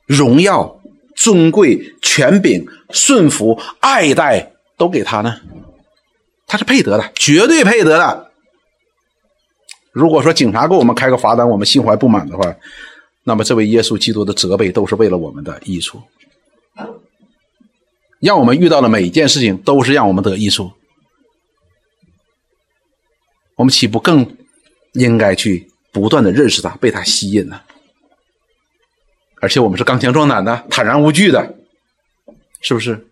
[0.06, 0.80] 荣耀、
[1.14, 5.40] 尊贵、权柄、顺服、爱戴都给他呢？
[6.46, 8.30] 他是配得的，绝对配得的。
[9.90, 12.44] 如果说警察给我们开个罚单，我们心怀不满的话，
[13.24, 16.02] 那么，这位耶稣基督的责备都是为了我们的益处，
[18.18, 20.72] 让我们遇到的每一件事情都是让我们得益处。
[23.54, 24.36] 我们岂不更
[24.94, 27.60] 应该去不断的认识他，被他吸引呢？
[29.40, 31.54] 而且我们是刚强壮胆的，坦然无惧的，
[32.60, 33.06] 是不是？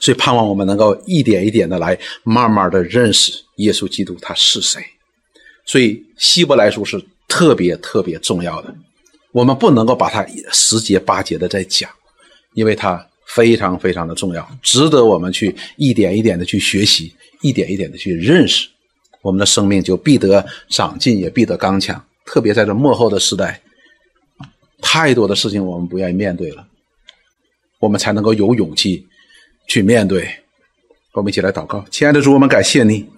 [0.00, 4.82] 所以盼望我们能够一点一点的来，慢慢的认识耶稣基督他是谁。
[5.66, 7.04] 所以希伯来书是。
[7.30, 8.74] 特别特别重要的，
[9.30, 11.88] 我们不能够把它十节八节的在讲，
[12.54, 18.68] 因为它非常非常的重要，值得我们去一点一点的去学习，一点一点的去认识，
[19.22, 22.04] 我们的生命就必得长进，也必得刚强。
[22.26, 23.60] 特别在这幕后的时代，
[24.82, 26.66] 太多的事情我们不愿意面对了，
[27.78, 29.06] 我们才能够有勇气
[29.68, 30.28] 去面对。
[31.12, 33.08] 我们一起来祷告，亲爱的主，我们感谢你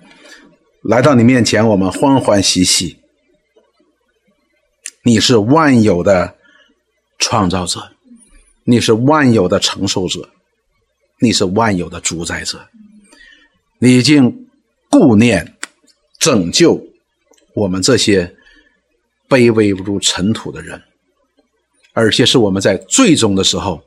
[0.82, 3.01] 来到你面前，我们欢欢喜喜。
[5.05, 6.36] 你是万有的
[7.18, 7.92] 创造者，
[8.64, 10.28] 你是万有的承受者，
[11.18, 12.68] 你是万有的主宰者。
[13.78, 14.48] 你已经
[14.88, 15.57] 顾念
[16.18, 16.80] 拯救
[17.55, 18.36] 我们这些
[19.28, 20.80] 卑微如尘土的人，
[21.92, 23.82] 而且是我们在最终的时候，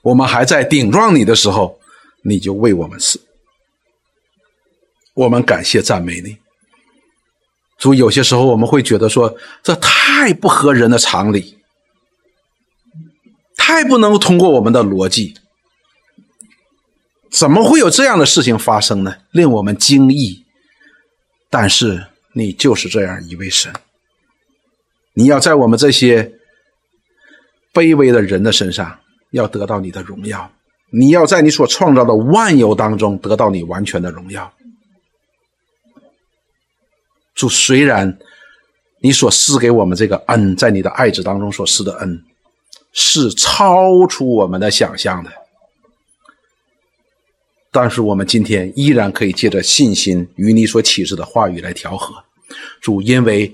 [0.00, 1.78] 我们还在顶撞你的时候，
[2.22, 3.20] 你就为我们死。
[5.12, 6.38] 我们感谢赞美你。
[7.82, 11.58] 主，有些时候我们会觉得说，这太不合人的常理，
[13.56, 15.34] 太不能通过我们的逻辑，
[17.28, 19.16] 怎么会有这样的事情发生呢？
[19.32, 20.44] 令我们惊异。
[21.50, 23.72] 但是你就是这样一位神，
[25.14, 26.34] 你要在我们这些
[27.74, 29.00] 卑微的人的身上
[29.32, 30.52] 要得到你的荣耀，
[30.92, 34.52] 你要在你所创造的万有当中得到你完全的荣耀。
[37.42, 38.16] 主，虽然
[39.00, 42.22] 你所施给我们这个恩，在你的爱子当中所施的恩，
[42.92, 45.32] 是超出我们的想象的。
[47.72, 52.14] 但是我们今天依然可以借着信心与你所启示的话语来调和，
[52.80, 53.52] 主，因为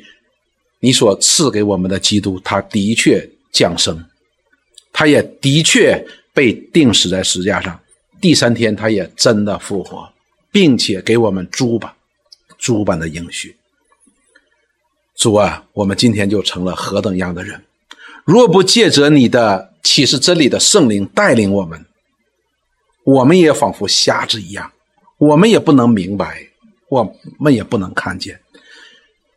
[0.80, 4.05] 你所赐给我们的基督，他的确降生，
[4.93, 5.99] 他也的确
[6.34, 7.80] 被钉死在石架上，
[8.20, 10.07] 第三天他也真的复活，
[10.53, 11.91] 并且给我们诸般
[12.59, 13.57] 诸般的应许。
[15.18, 17.60] 主啊，我们今天就成了何等样的人？
[18.24, 21.84] 若不借着你的启示真理的圣灵带领我们。
[23.02, 24.70] 我们也仿佛瞎子一样，
[25.18, 26.46] 我们也不能明白，
[26.88, 28.38] 我们也不能看见，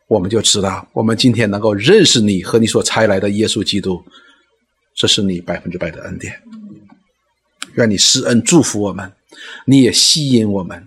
[0.08, 4.04] 我们就知道，我们今天能够认识你和你所差来的耶稣基督，
[4.94, 6.40] 这是你百分之百的恩典。
[7.76, 9.12] 愿你施恩祝福我们，
[9.66, 10.86] 你也吸引我们，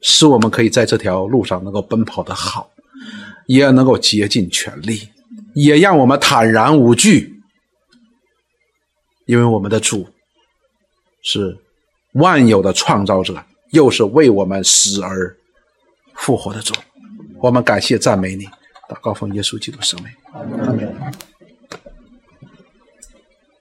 [0.00, 2.71] 使我们可以在这条路上能够奔跑的好，
[3.54, 5.08] 也能够竭尽全力，
[5.54, 7.42] 也让我们坦然无惧，
[9.26, 10.08] 因为我们的主
[11.22, 11.58] 是。
[12.16, 15.34] 万有的创造者，又是为我们死而
[16.12, 16.74] 复活的主，
[17.40, 18.44] 我们感谢赞美你，
[18.86, 20.12] 祷告奉耶稣基督圣名，
[20.60, 21.31] 阿门。